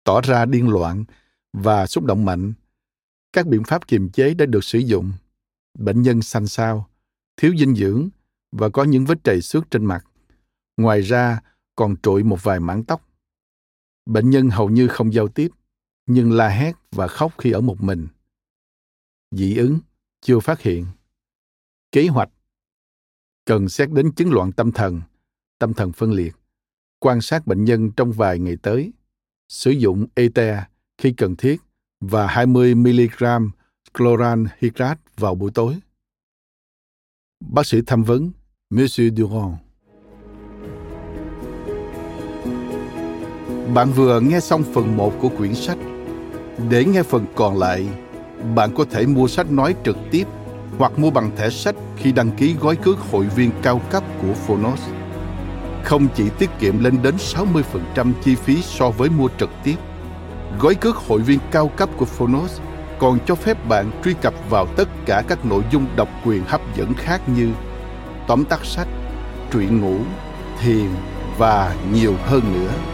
tỏ 0.05 0.21
ra 0.21 0.45
điên 0.45 0.69
loạn 0.69 1.05
và 1.53 1.87
xúc 1.87 2.05
động 2.05 2.25
mạnh 2.25 2.53
các 3.35 3.47
biện 3.47 3.65
pháp 3.65 3.89
kiềm 3.89 4.11
chế 4.11 4.35
đã 4.35 4.47
được 4.47 4.65
sử 4.65 4.79
dụng. 4.79 5.13
Bệnh 5.79 6.03
nhân 6.03 6.23
xanh 6.23 6.47
xao, 6.47 6.91
thiếu 7.37 7.53
dinh 7.59 7.75
dưỡng 7.75 8.09
và 8.53 8.69
có 8.69 8.85
những 8.85 9.05
vết 9.05 9.25
trầy 9.25 9.43
xước 9.43 9.71
trên 9.71 9.85
mặt. 9.85 10.05
Ngoài 10.77 11.01
ra, 11.01 11.41
còn 11.75 11.97
trụi 12.03 12.23
một 12.23 12.43
vài 12.43 12.61
mảng 12.61 12.85
tóc. 12.85 13.09
Bệnh 14.07 14.31
nhân 14.31 14.51
hầu 14.51 14.71
như 14.71 14.89
không 14.89 15.13
giao 15.13 15.29
tiếp, 15.29 15.49
nhưng 16.07 16.33
la 16.33 16.49
hét 16.49 16.73
và 16.91 17.09
khóc 17.09 17.35
khi 17.39 17.51
ở 17.51 17.61
một 17.61 17.83
mình. 17.83 18.07
Dị 19.31 19.57
ứng, 19.57 19.79
chưa 20.21 20.41
phát 20.41 20.61
hiện. 20.61 20.87
Kế 21.93 22.07
hoạch 22.07 22.31
cần 23.45 23.69
xét 23.69 23.91
đến 23.91 24.13
chứng 24.13 24.33
loạn 24.33 24.53
tâm 24.53 24.73
thần, 24.73 25.01
tâm 25.59 25.75
thần 25.75 25.93
phân 25.93 26.13
liệt, 26.13 26.37
quan 26.99 27.21
sát 27.21 27.47
bệnh 27.47 27.65
nhân 27.65 27.91
trong 27.97 28.13
vài 28.13 28.39
ngày 28.39 28.57
tới, 28.63 28.93
sử 29.49 29.71
dụng 29.71 30.07
ETA 30.15 30.69
khi 30.99 31.13
cần 31.17 31.37
thiết 31.37 31.61
và 32.11 32.27
20 32.27 32.75
mg 32.75 33.25
chloran 33.99 34.47
hydrat 34.59 34.99
vào 35.17 35.35
buổi 35.35 35.51
tối. 35.55 35.75
Bác 37.41 37.67
sĩ 37.67 37.79
tham 37.87 38.03
vấn 38.03 38.33
Monsieur 38.71 39.13
Durand. 39.17 39.55
Bạn 43.75 43.93
vừa 43.93 44.21
nghe 44.21 44.41
xong 44.41 44.63
phần 44.75 44.97
1 44.97 45.13
của 45.21 45.29
quyển 45.29 45.55
sách. 45.55 45.79
Để 46.71 46.85
nghe 46.85 47.03
phần 47.03 47.27
còn 47.35 47.59
lại, 47.59 47.89
bạn 48.55 48.71
có 48.77 48.85
thể 48.91 49.07
mua 49.07 49.29
sách 49.29 49.51
nói 49.51 49.75
trực 49.85 49.97
tiếp 50.11 50.25
hoặc 50.79 50.99
mua 50.99 51.11
bằng 51.11 51.31
thẻ 51.37 51.51
sách 51.51 51.75
khi 51.97 52.13
đăng 52.13 52.31
ký 52.31 52.55
gói 52.61 52.77
cước 52.77 52.99
hội 52.99 53.27
viên 53.27 53.51
cao 53.63 53.81
cấp 53.91 54.05
của 54.23 54.35
Phonos. 54.35 54.81
Không 55.85 56.09
chỉ 56.15 56.31
tiết 56.39 56.51
kiệm 56.61 56.85
lên 56.85 57.03
đến 57.03 57.15
60% 57.17 58.13
chi 58.25 58.35
phí 58.35 58.63
so 58.63 58.91
với 58.91 59.11
mua 59.11 59.29
trực 59.39 59.51
tiếp, 59.65 59.77
Gói 60.59 60.75
cước 60.75 60.97
hội 60.97 61.21
viên 61.21 61.39
cao 61.51 61.69
cấp 61.69 61.89
của 61.97 62.05
Phonos 62.05 62.61
còn 62.99 63.19
cho 63.27 63.35
phép 63.35 63.69
bạn 63.69 63.91
truy 64.05 64.15
cập 64.23 64.35
vào 64.51 64.67
tất 64.77 64.89
cả 65.07 65.23
các 65.29 65.45
nội 65.45 65.63
dung 65.71 65.87
độc 65.97 66.09
quyền 66.25 66.45
hấp 66.45 66.61
dẫn 66.77 66.95
khác 66.95 67.21
như 67.37 67.51
tóm 68.27 68.45
tắt 68.45 68.61
sách, 68.65 68.89
truyện 69.53 69.81
ngủ, 69.81 69.99
thiền 70.61 70.89
và 71.39 71.75
nhiều 71.93 72.15
hơn 72.25 72.43
nữa. 72.55 72.94